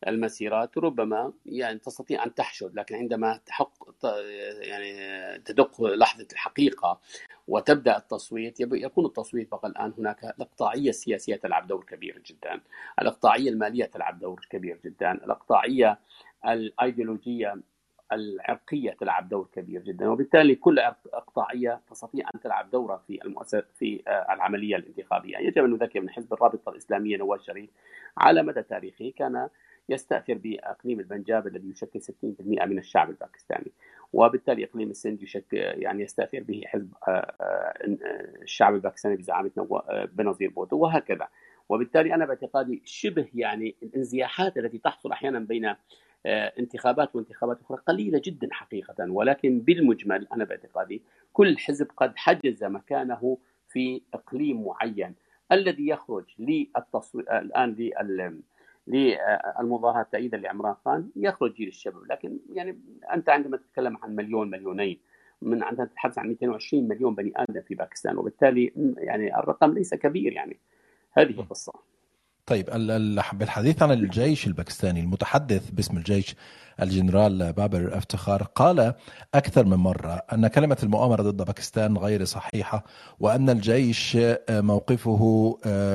[0.09, 2.74] المسيرات ربما يعني تستطيع أن تحشد.
[2.74, 3.72] لكن عندما تحق
[4.61, 4.92] يعني
[5.38, 7.00] تدق لحظة الحقيقة
[7.48, 12.61] وتبدأ التصويت يكون التصويت بقى الآن هناك الإقطاعية السياسية تلعب دور كبير جدا،
[13.02, 15.98] الإقطاعية المالية تلعب دور كبير جدا، الإقطاعية
[16.46, 17.54] الايديولوجيه
[18.12, 24.02] العرقية تلعب دور كبير جدا وبالتالي كل أقطاعية تستطيع أن تلعب دورا في المؤسسه في
[24.30, 27.70] العملية الانتخابية، يجب أن نذكر أن حزب الرابطة الإسلامية نواز شريف
[28.18, 29.48] على مدى تاريخه كان
[29.88, 32.06] يستأثر بإقليم البنجاب الذي يشكل 60%
[32.66, 33.72] من الشعب الباكستاني
[34.12, 36.92] وبالتالي إقليم السند يشكل يعني يستأثر به حزب
[38.42, 39.50] الشعب الباكستاني بزعامة
[40.12, 41.28] بنظير بوتو وهكذا.
[41.68, 45.74] وبالتالي أنا باعتقادي شبه يعني الانزياحات التي تحصل أحيانا بين
[46.26, 51.02] انتخابات وانتخابات أخرى قليلة جدا حقيقة ولكن بالمجمل أنا باعتقادي
[51.33, 55.14] كل حزب قد حجز مكانه في إقليم معين.
[55.52, 58.40] الذي يخرج للتصويت الآن لل
[58.87, 62.02] للمظاهرات تأييدا لعمران خان يخرج جيل الشباب.
[62.11, 62.78] لكن يعني
[63.12, 64.98] أنت عندما تتكلم عن مليون مليونين
[65.42, 70.33] من عندما تتحدث عن 220 مليون بني آدم في باكستان وبالتالي يعني الرقم ليس كبير
[70.33, 70.59] يعني.
[71.12, 71.72] هذه القصة.
[72.48, 72.70] طيب
[73.32, 76.34] بالحديث عن الجيش الباكستاني المتحدث باسم الجيش
[76.82, 78.94] الجنرال بابر افتخار قال
[79.34, 82.84] أكثر من مرة أن كلمة المؤامرة ضد باكستان غير صحيحة
[83.20, 84.18] وأن الجيش
[84.50, 85.54] موقفه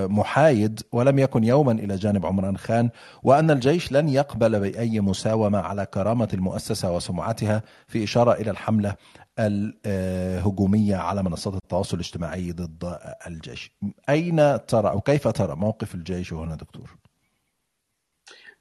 [0.10, 2.89] محايد ولم يكن يوما إلى جانب عمران خان
[3.24, 8.96] وأن الجيش لن يقبل بأي مساومة على كرامة المؤسسة وسمعتها في إشارة إلى الحملة
[9.39, 13.72] الهجومية على منصات التواصل الاجتماعي ضد الجيش.
[14.10, 16.98] أين ترى أو كيف ترى موقف الجيش هنا دكتور؟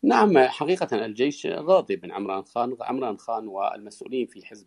[0.04, 4.66] نعم حقيقة الجيش غاضب من عمران خان عمران خان والمسؤولين في حزب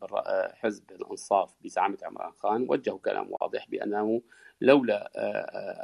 [0.54, 4.22] حزب الأنصاف بزعامة عمران خان وجهوا كلام واضح بأنه
[4.62, 5.12] لولا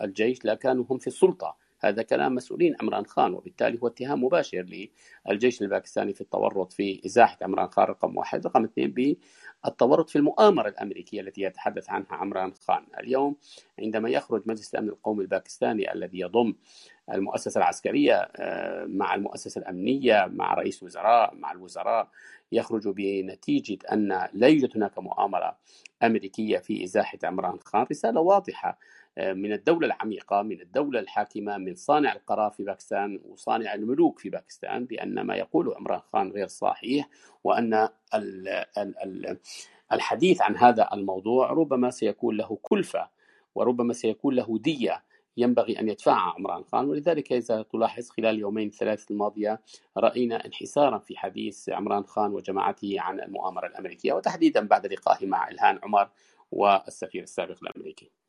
[0.04, 1.58] الجيش لكانوا هم في السلطة.
[1.80, 4.90] هذا كلام مسؤولين عمران خان وبالتالي هو اتهام مباشر
[5.28, 8.46] للجيش الباكستاني في التورط في إزاحة عمران خان رقم واحد.
[8.46, 9.16] رقم اثنين
[9.64, 12.86] بالتورط في المؤامرة الأمريكية التي يتحدث عنها عمران خان.
[13.00, 13.36] اليوم
[13.80, 16.54] عندما يخرج مجلس الأمن القومي الباكستاني الذي يضم
[17.14, 18.32] المؤسسة العسكرية
[18.88, 22.08] مع المؤسسة الأمنية مع رئيس وزراء مع الوزراء
[22.52, 25.58] يخرج بنتيجة أن لا يوجد هناك مؤامرة
[26.04, 27.86] أمريكية في إزاحة عمران خان.
[27.92, 28.80] رسالة واضحة
[29.18, 34.86] من الدولة العميقة من الدولة الحاكمة من صانع القرار في باكستان وصانع الملوك في باكستان
[34.86, 37.10] بأن ما يقوله عمران خان غير صحيح
[37.44, 37.90] وأن
[39.92, 43.10] الحديث عن هذا الموضوع ربما سيكون له كلفة
[43.56, 45.04] وربما سيكون له دية
[45.38, 46.86] ينبغي أن يدفعها عمران خان.
[46.86, 49.62] ولذلك إذا تلاحظ خلال اليومين الثلاث الماضية
[49.98, 55.80] رأينا انحسارا في حديث عمران خان وجماعته عن المؤامرة الأمريكية وتحديدا بعد لقائه مع إلهان
[55.84, 56.10] عمر
[56.52, 58.21] والسفير السابق الأمريكي.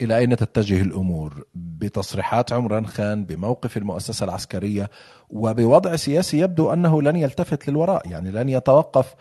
[0.00, 4.90] إلى أين تتجه الأمور؟ بتصريحات عمران خان بموقف المؤسسة العسكرية
[5.28, 9.14] وبوضع سياسي يبدو أنه لن يلتفت للوراء يعني لن يتوقف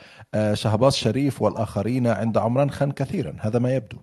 [0.54, 3.36] شهباز شريف والآخرين عند عمران خان كثيرا.
[3.40, 3.98] هذا ما يبدو.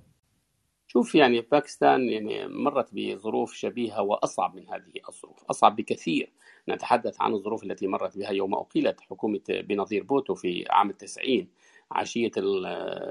[0.86, 6.32] شوف يعني باكستان يعني مرت بظروف شبيهة وأصعب من هذه الظروف أصعب بكثير.
[6.68, 11.48] نتحدث عن الظروف التي مرت بها يوم أقيلت حكومة بنظير بوتو في عام التسعين
[11.92, 12.30] عشية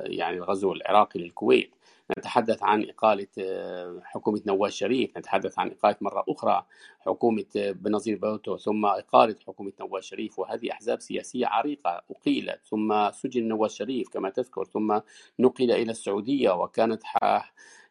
[0.05, 1.75] يعني الغزو العراقي للكويت.
[2.19, 6.65] نتحدث عن إقالة آه، حكومة نواز شريف نتحدث عن إقالة مرة أخرى.
[7.05, 13.47] حكومة بنظير بوتو ثم إقالة حكومة نواز شريف وهذه أحزاب سياسية عريقة أقيلت ثم سجن
[13.47, 14.99] نواز شريف كما تذكر ثم
[15.39, 17.03] نقل إلى السعودية وكانت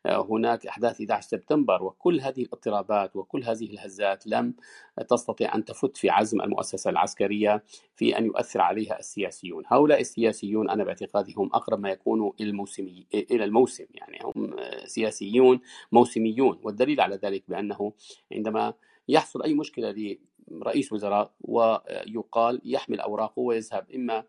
[0.07, 4.55] هناك أحداث 11 سبتمبر وكل هذه الاضطرابات وكل هذه الهزات لم
[5.09, 7.64] تستطيع أن تفت في عزم المؤسسة العسكرية
[7.96, 13.44] في أن يؤثر عليها السياسيون، هؤلاء السياسيون أنا باعتقادي هم أقرب ما يكونوا الموسمي إلى
[13.44, 15.61] الموسم يعني هم سياسيون
[15.92, 17.92] موسميون والدليل على ذلك بأنه
[18.33, 18.75] عندما
[19.09, 20.17] يحصل أي مشكلة
[20.49, 24.25] لرئيس وزراء ويقال يحمل اوراقه ويذهب إما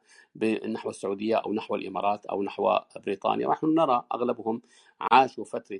[0.68, 3.48] نحو السعودية أو نحو الإمارات أو نحو بريطانيا.
[3.48, 4.62] ونحن نرى أغلبهم
[5.12, 5.80] عاشوا فترة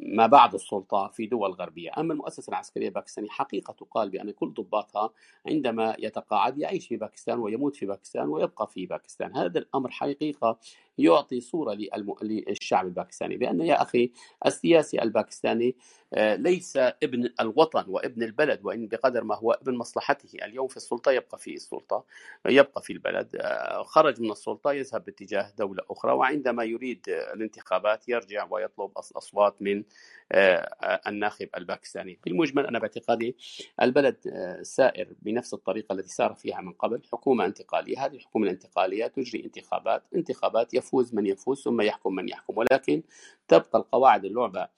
[0.00, 1.90] ما بعد السلطة في دول غربية.
[1.98, 5.10] أما المؤسسة العسكرية الباكستانية حقيقة تقال بأن كل ضباطها
[5.46, 9.36] عندما يتقاعد يعيش في باكستان ويموت في باكستان ويبقى في باكستان.
[9.36, 10.58] هذا الأمر حقيقة
[10.98, 11.78] يعطي صورة
[12.22, 14.12] للشعب الباكستاني بأن يا أخي
[14.46, 15.76] السياسي الباكستاني
[16.14, 20.44] آه، ليس ابن الوطن وابن البلد وإن بقدر ما هو ابن مصلحته.
[20.44, 22.04] اليوم في السلطة يبقى في السلطة
[22.46, 27.02] يبقى في البلد آه، خرج من السلطة يذهب باتجاه دولة أخرى وعندما يريد
[27.38, 29.84] الانتخابات يرجع ويطلب أصوات من
[30.32, 32.18] آه، الناخب الباكستاني.
[32.24, 33.36] بالمجمل أنا باعتقادي
[33.82, 34.16] البلد
[34.62, 38.04] سائر بنفس الطريقة التي سار فيها من قبل حكومة انتقالية.
[38.06, 42.58] هذه الحكومة الانتقالية تجري انتخابات انتخابات يفوز من يفوز ثم يحكم من يحكم.
[42.58, 43.02] ولكن
[43.48, 44.68] تبقى القواعد اللعبة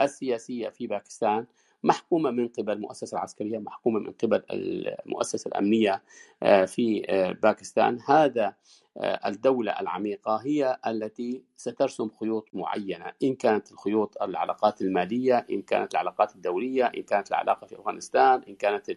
[0.00, 1.46] السياسية في باكستان
[1.86, 6.02] محكومة من قبل المؤسسة العسكرية محكومة من قبل المؤسسة الأمنية
[6.42, 7.98] آه، في آه، باكستان.
[8.08, 8.54] هذا
[8.96, 15.94] آه، الدولة العميقة هي التي سترسم خيوط معينة إن كانت الخيوط العلاقات المالية إن كانت
[15.94, 18.90] العلاقات الدولية إن كانت العلاقة في أفغانستان إن كانت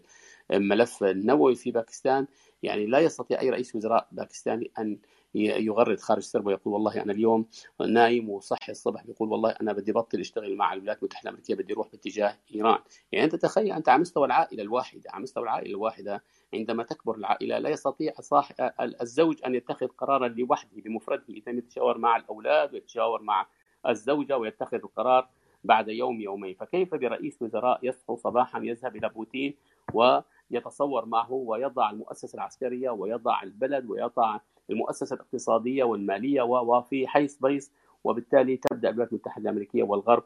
[0.51, 2.27] الملف النووي في باكستان.
[2.63, 4.99] يعني لا يستطيع أي رئيس وزراء باكستاني أن
[5.35, 7.45] يغرد خارج سرب ويقول والله أنا اليوم
[7.87, 9.05] نايم وصحي الصبح.
[9.05, 12.79] بيقول والله أنا بدي بطل أشتغل مع الولايات المتحدة الأمريكية بدي أروح باتجاه إيران،
[13.11, 17.59] يعني أنت تخيل أنت على مستوى العائلة الواحدة، على مستوى العائلة الواحدة عندما تكبر العائلة
[17.59, 18.55] لا يستطيع صاحب
[19.01, 23.47] الزوج أن يتخذ قرارا لوحده بمفرده، إذا يتشاور مع الأولاد ويتشاور مع
[23.87, 25.29] الزوجة ويتخذ القرار
[25.63, 29.55] بعد يوم يومين، فكيف برئيس وزراء يصحو صباحا يذهب إلى بوتين
[29.93, 34.39] ويتصور معه ويضع المؤسسة العسكرية ويضع البلد ويضع
[34.69, 37.71] المؤسسة الاقتصادية والمالية وفي حيث بيص
[38.03, 40.23] وبالتالي تبدأ الولايات المتحدة الأمريكية والغرب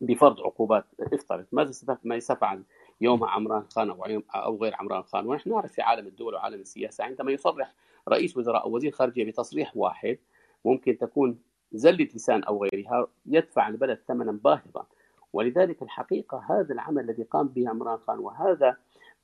[0.00, 0.84] بفرض عقوبات.
[1.00, 2.62] افترض ماذا ما سيفعل
[3.00, 3.90] يومها عمران خان
[4.34, 7.74] أو غير عمران خان؟ ونحن نعرف في عالم الدول وعالم السياسة عندما يصرح
[8.08, 10.18] رئيس وزراء أو وزير خارجية بتصريح واحد
[10.64, 11.38] ممكن تكون
[11.72, 14.86] زلة لسان أو غيرها يدفع البلد ثمنا باهظا.
[15.32, 18.76] ولذلك الحقيقة هذا العمل الذي قام به عمران خان وهذا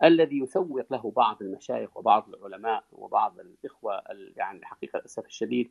[0.05, 4.03] الذي يسوق له بعض المشايخ وبعض العلماء وبعض الإخوة
[4.37, 5.71] يعني الحقيقة للأسف الشديد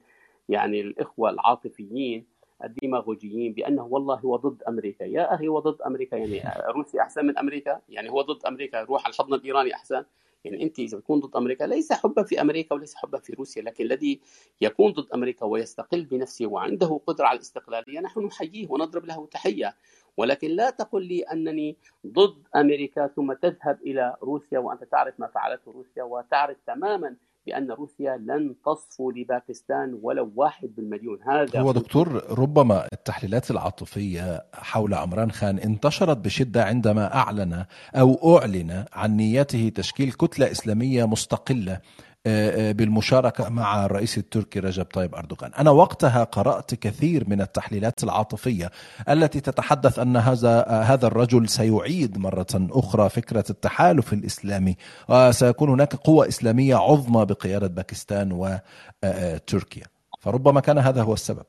[0.49, 2.25] يعني الإخوة العاطفيين
[2.63, 6.41] الديماغوجيين بأنه والله هو ضد أمريكا، يا أخي هو ضد أمريكا يعني
[6.75, 10.03] روسيا أحسن من أمريكا؟ يعني هو ضد أمريكا يروح على الحضن الإيراني أحسن؟
[10.43, 13.83] يعني أنت إذا تكون ضد أمريكا ليس حبا في أمريكا وليس حبا في روسيا لكن
[13.83, 14.19] الذي
[14.61, 19.75] يكون ضد أمريكا ويستقل بنفسه وعنده قدرة على الاستقلالية نحن نحييه ونضرب له تحية
[20.17, 21.77] ولكن لا تقل لي أنني
[22.07, 28.17] ضد أمريكا ثم تذهب إلى روسيا وأنت تعرف ما فعلته روسيا وتعرف تماما بأن روسيا
[28.17, 31.19] لن تصفو لباكستان ولو واحد بالمليون.
[31.27, 38.85] هذا هو دكتور ربما التحليلات العاطفية حول عمران خان انتشرت بشدة عندما أعلن أو أعلن
[38.93, 41.79] عن نيته تشكيل كتلة إسلامية مستقلة
[42.25, 45.53] بالمشاركة مع الرئيس التركي رجب طيب أردوغان.
[45.53, 48.71] أنا وقتها قرأت كثير من التحليلات العاطفية
[49.09, 54.77] التي تتحدث أن هذا آه، هذا الرجل سيعيد مرة أخرى فكرة التحالف الإسلامي
[55.09, 59.85] وسيكون هناك قوة إسلامية عظمى بقيادة باكستان وتركيا
[60.19, 61.45] فربما كان هذا هو السبب.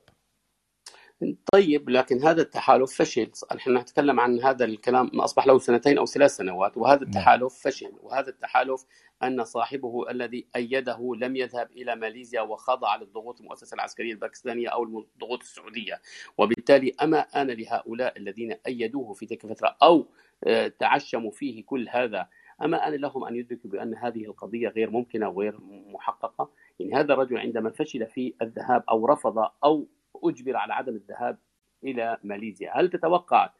[1.52, 3.30] طيب لكن هذا التحالف فشل.
[3.54, 7.08] نحن نتكلم عن هذا الكلام ما أصبح له سنتين أو ثلاث سنوات وهذا نعم.
[7.08, 7.92] التحالف فشل.
[8.00, 8.84] وهذا التحالف
[9.22, 15.40] أن صاحبه الذي أيده لم يذهب إلى ماليزيا وخضع للضغوط المؤسسة العسكرية الباكستانية أو الضغوط
[15.40, 16.00] السعودية.
[16.38, 20.06] وبالتالي أما أن لهؤلاء الذين أيدوه في تلك الفترة أو
[20.44, 22.28] آه، تعشموا فيه كل هذا
[22.62, 26.50] أما أن لهم أن يدركوا بأن هذه القضية غير ممكنة وغير محققة.
[26.80, 29.86] يعني هذا الرجل عندما فشل في الذهاب أو رفض أو
[30.24, 31.38] أجبر على عدم الذهاب
[31.84, 32.80] إلى ماليزيا.
[32.80, 33.50] هل تتوقع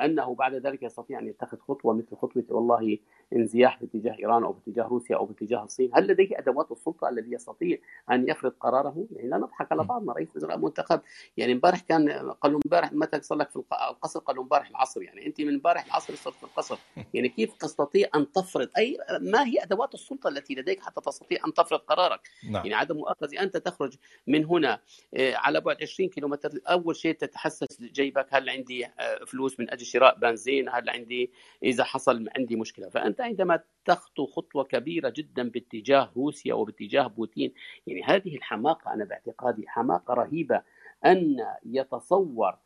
[0.00, 2.98] أنه بعد ذلك يستطيع أن يتخذ خطوة مثل خطوة والله
[3.32, 7.78] انزياح باتجاه إيران أو باتجاه روسيا أو باتجاه الصين، هل لديه أدوات السلطة الذي يستطيع
[8.10, 11.00] أن يفرض قراره؟ يعني لا نضحك على بعضنا رئيس وزراء منتخب.
[11.36, 13.56] يعني امبارح كان قال له امبارح متى صار لك في
[13.90, 15.02] القصر؟ قال له امبارح العصر.
[15.02, 16.78] يعني أنت من امبارح العصر صرت في القصر،
[17.14, 21.54] يعني كيف تستطيع أن تفرض؟ أي ما هي أدوات السلطة التي لديك حتى تستطيع أن
[21.54, 22.66] تفرض قرارك؟ نعم.
[22.66, 24.80] يعني عدم مؤاخذة أنت تخرج من هنا
[25.14, 26.50] آه، على بعد 20 كيلومتر.
[26.66, 31.30] أول شيء تتحسس جيبك هل عندي آه، فلوس من أجل شراء بنزين؟ هل عندي
[31.62, 37.52] إذا حصل عندي مشكلة؟ فأنت عندما تخطو خطوة كبيرة جدا باتجاه روسيا وباتجاه بوتين
[37.86, 40.62] يعني هذه الحماقة أنا باعتقادي حماقة رهيبة
[41.06, 42.56] أن يتصور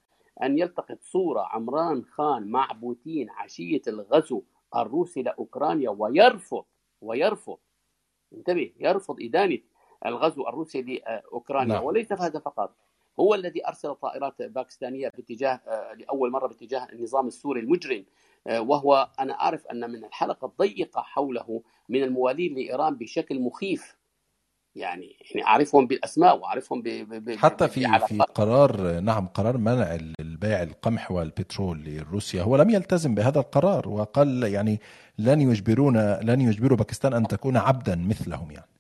[0.43, 4.43] أن يلتقط صورة عمران خان مع بوتين عشية الغزو
[4.77, 6.65] الروسي لاوكرانيا ويرفض
[7.01, 7.59] ويرفض
[8.33, 9.59] انتبه يرفض إدانة
[10.07, 11.85] الغزو الروسي لأوكرانيا نعم.
[11.85, 12.77] وليس هذا فقط
[13.21, 15.61] هو الذي أرسل طائرات باكستانية باتجاه
[15.99, 18.05] لأول مرة باتجاه النظام السوري المجرم
[18.47, 23.97] وهو أنا أعرف أن من الحلقة الضيقة حوله من الموالين لإيران بشكل مخيف.
[24.75, 30.63] يعني يعني أعرفهم بالأسماء وأعرفهم ب ب حتى في في قرار نعم قرار منع البيع
[30.63, 32.43] القمح والبترول لروسيا.
[32.43, 34.81] هو لم يلتزم بهذا القرار وقال يعني
[35.19, 38.75] لن يجبرونا لن يجبروا باكستان أن تكون عبدا مثلهم يعني.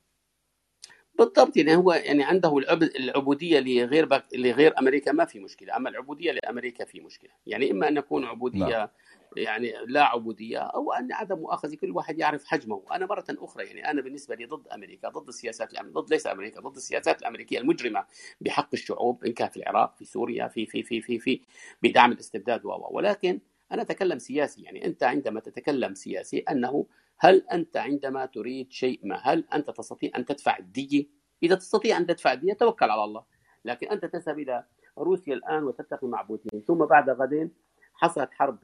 [1.18, 2.58] بالضبط يعني هو يعني عنده
[2.98, 4.24] العبودية لغير بك...
[4.34, 7.30] لغير أمريكا ما في مشكلة أما العبودية لأمريكا في مشكلة.
[7.46, 8.88] يعني إما أن نكون عبودية نعم.
[9.36, 12.82] يعني لا عبودية أو أن عدم مؤاخذة كل واحد يعرف حجمه.
[12.92, 16.60] أنا مرة أخرى يعني أنا بالنسبة لي ضد أمريكا ضد السياسات الأمريكية ضد ليس أمريكا
[16.60, 18.04] ضد السياسات الأمريكية المجرمة
[18.40, 21.40] بحق الشعوب إن كان في العراق في سوريا في في في في في
[21.82, 23.40] بدعم الاستبداد ولكن
[23.72, 24.62] أنا أتكلم سياسي.
[24.62, 26.86] يعني أنت عندما تتكلم سياسي أنه
[27.18, 31.06] هل أنت عندما تريد شيء ما هل أنت تستطيع أن تدفع الدية؟
[31.42, 33.24] إذا تستطيع أن تدفع الدية توكل على الله.
[33.64, 34.64] لكن أنت تذهب إلى
[34.98, 37.50] روسيا الآن وتتقي مع بوتين ثم بعد غد
[37.94, 38.58] حصلت حرب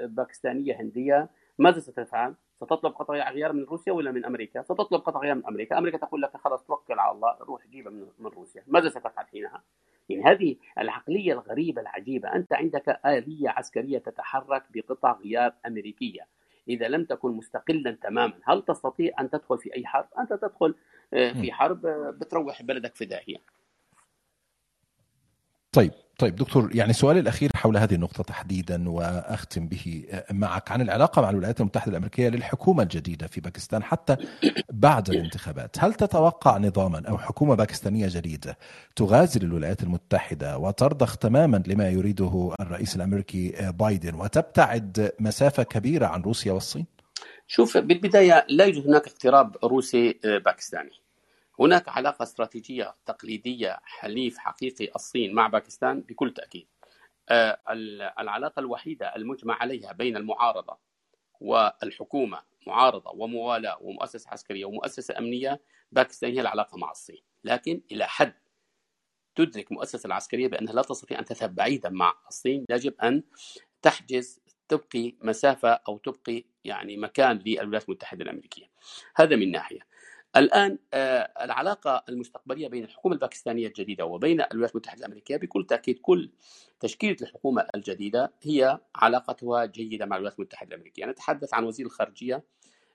[0.00, 1.28] باكستانية هندية
[1.58, 5.78] ماذا ستفعل؟ ستطلب قطع غيار من روسيا ولا من أمريكا؟ ستطلب قطع غيار من أمريكا،
[5.78, 9.62] أمريكا تقول لك خلاص توكل على الله روح جيبها من روسيا، ماذا ستفعل حينها؟
[10.08, 16.26] يعني هذه العقلية الغريبة العجيبة، أنت عندك آلية عسكرية تتحرك بقطع غيار أمريكية،
[16.68, 20.74] إذا لم تكن مستقلا تماما، هل تستطيع أن تدخل في أي حرب؟ أنت تدخل
[21.14, 23.38] آه، في حرب آه، بتروح بلدك في داهية.
[25.72, 31.22] طيب طيب دكتور يعني سؤالي الأخير حول هذه النقطة تحديدا وأختم به معك عن العلاقة
[31.22, 34.16] مع الولايات المتحدة الأمريكية للحكومة الجديدة في باكستان حتى
[34.72, 38.58] بعد الانتخابات، هل تتوقع نظاما أو حكومة باكستانية جديدة
[38.96, 46.52] تغازل الولايات المتحدة وترضخ تماما لما يريده الرئيس الأمريكي بايدن وتبتعد مسافة كبيرة عن روسيا
[46.52, 46.86] والصين؟
[47.46, 51.05] شوف بالبداية لا يوجد هناك اقتراب روسي باكستاني.
[51.60, 56.66] هناك علاقة استراتيجية تقليدية حليف حقيقي الصين مع باكستان بكل تأكيد.
[57.28, 57.58] آه،
[58.20, 60.78] العلاقة الوحيدة المجمع عليها بين المعارضة
[61.40, 65.60] والحكومة معارضة وموالاة ومؤسسة عسكرية ومؤسسة أمنية
[65.92, 67.22] باكستان هي العلاقة مع الصين.
[67.44, 68.34] لكن إلى حد
[69.34, 73.22] تدرك المؤسسة العسكرية بأنها لا تستطيع أن تذهب بعيدا مع الصين يجب أن
[73.82, 78.66] تحجز تبقي مسافة أو تبقي يعني مكان للولايات المتحدة الأمريكية.
[79.16, 79.80] هذا من ناحية.
[80.36, 86.30] الآن آه، العلاقة المستقبلية بين الحكومة الباكستانية الجديدة وبين الولايات المتحدة الأمريكية بكل تأكيد كل
[86.80, 92.44] تشكيلة الحكومة الجديدة هي علاقتها جيدة مع الولايات المتحدة الأمريكية، نتحدث عن وزير الخارجية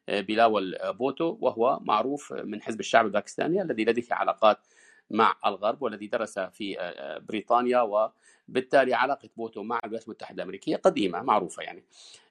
[0.10, 4.58] آه، بلاول بوتو وهو معروف من حزب الشعب الباكستاني الذي لديه علاقات
[5.10, 11.22] مع الغرب والذي درس في آه، بريطانيا وبالتالي علاقة بوتو مع الولايات المتحدة الأمريكية قديمة
[11.22, 11.84] معروفة يعني.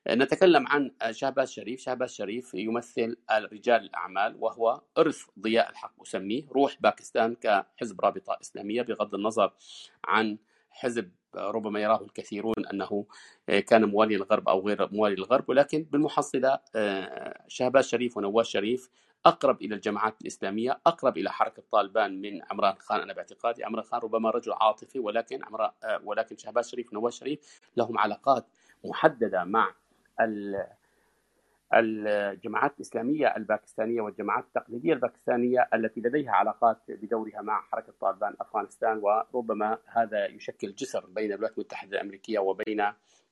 [0.08, 3.16] نتكلم عن شهباز شريف، شهباز شريف يمثل
[3.52, 9.52] رجال الأعمال وهو إرث ضياء الحق أسميه، روح باكستان كحزب رابطة إسلامية بغض النظر
[10.04, 10.38] عن
[10.70, 13.06] حزب ربما يراه الكثيرون أنه
[13.66, 18.90] كان موالي الغرب أو غير موالي الغرب ولكن بالمحصلة آه، شهباز شريف ونواز شريف
[19.26, 23.00] أقرب إلى الجماعات الإسلامية، أقرب إلى حركة طالبان من عمران خان.
[23.00, 27.60] أنا باعتقادي، عمران خان ربما رجل عاطفي ولكن عمران آه، ولكن شهباز شريف ونواز شريف
[27.76, 28.46] لهم علاقات
[28.84, 29.74] محددة مع
[31.74, 39.00] الجماعات الإسلامية الباكستانية والجماعات التقليدية الباكستانية التي لديها علاقات بدورها مع حركة طالبان أفغانستان.
[39.02, 42.80] وربما هذا يشكل جسر بين الولايات المتحدة الأمريكية وبين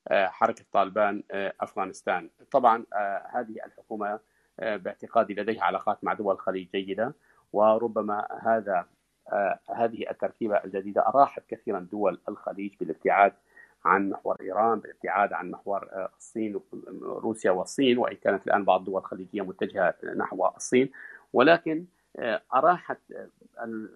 [0.08, 2.30] آه، حركة طالبان آه، أفغانستان.
[2.50, 2.84] طبعا
[3.32, 4.20] هذه الحكومة
[4.58, 7.14] باعتقادي لديها علاقات مع دول الخليج جيدة.
[7.52, 8.86] وربما هذا
[9.74, 13.32] هذه التركيبة الجديدة أراحت كثيرا دول الخليج بالابتعاد
[13.84, 16.60] عن محور إيران بالابتعاد عن محور آه، الصين
[17.02, 20.90] روسيا والصين وإن كانت الآن بعض الدول الخليجية متجهة نحو الصين.
[21.32, 21.86] ولكن
[22.16, 23.28] آه، أراحت آه،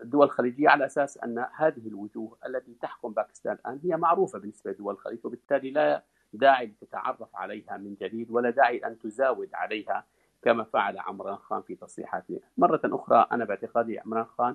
[0.03, 4.95] الدول الخليجية على أساس أن هذه الوجوه التي تحكم باكستان الآن هي معروفة بالنسبة لدول
[4.95, 6.03] الخليج وبالتالي لا
[6.33, 10.05] داعي لتتعرف عليها من جديد ولا داعي أن تزاود عليها
[10.43, 12.41] كما فعل عمران خان في تصريحاته.
[12.59, 14.55] مرة أخرى أنا باعتقادي عمران خان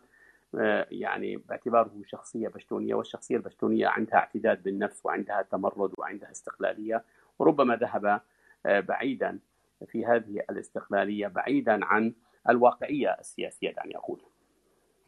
[0.56, 7.04] آه، يعني باعتباره شخصية بشتونية والشخصية البشتونية عندها اعتداد بالنفس وعندها تمرد وعندها استقلالية
[7.40, 8.22] وربما ذهب
[8.66, 9.40] آه، بعيدا
[9.88, 12.14] في هذه الاستقلالية بعيدا عن
[12.50, 14.22] الواقعية السياسية دعني أقول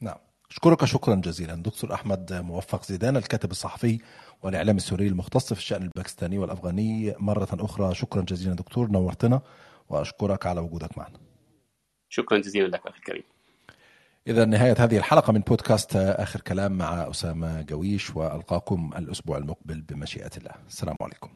[0.01, 0.17] نعم.
[0.51, 1.55] أشكرك شكرا جزيلا.
[1.55, 3.99] دكتور أحمد موفق زيدان الكاتب الصحفي
[4.43, 7.95] والإعلام السوري المختص في الشأن الباكستاني والأفغاني مرة أخرى.
[7.95, 9.41] شكرا جزيلا دكتور نورتنا.
[9.89, 11.19] وأشكرك على وجودك معنا.
[12.09, 13.23] شكرا جزيلا لك أخي الكريم.
[14.27, 20.31] إذا نهاية هذه الحلقة من بودكاست آخر كلام مع أسامة جويش وألقاكم الأسبوع المقبل بمشيئة
[20.37, 20.51] الله.
[20.67, 21.29] السلام عليكم.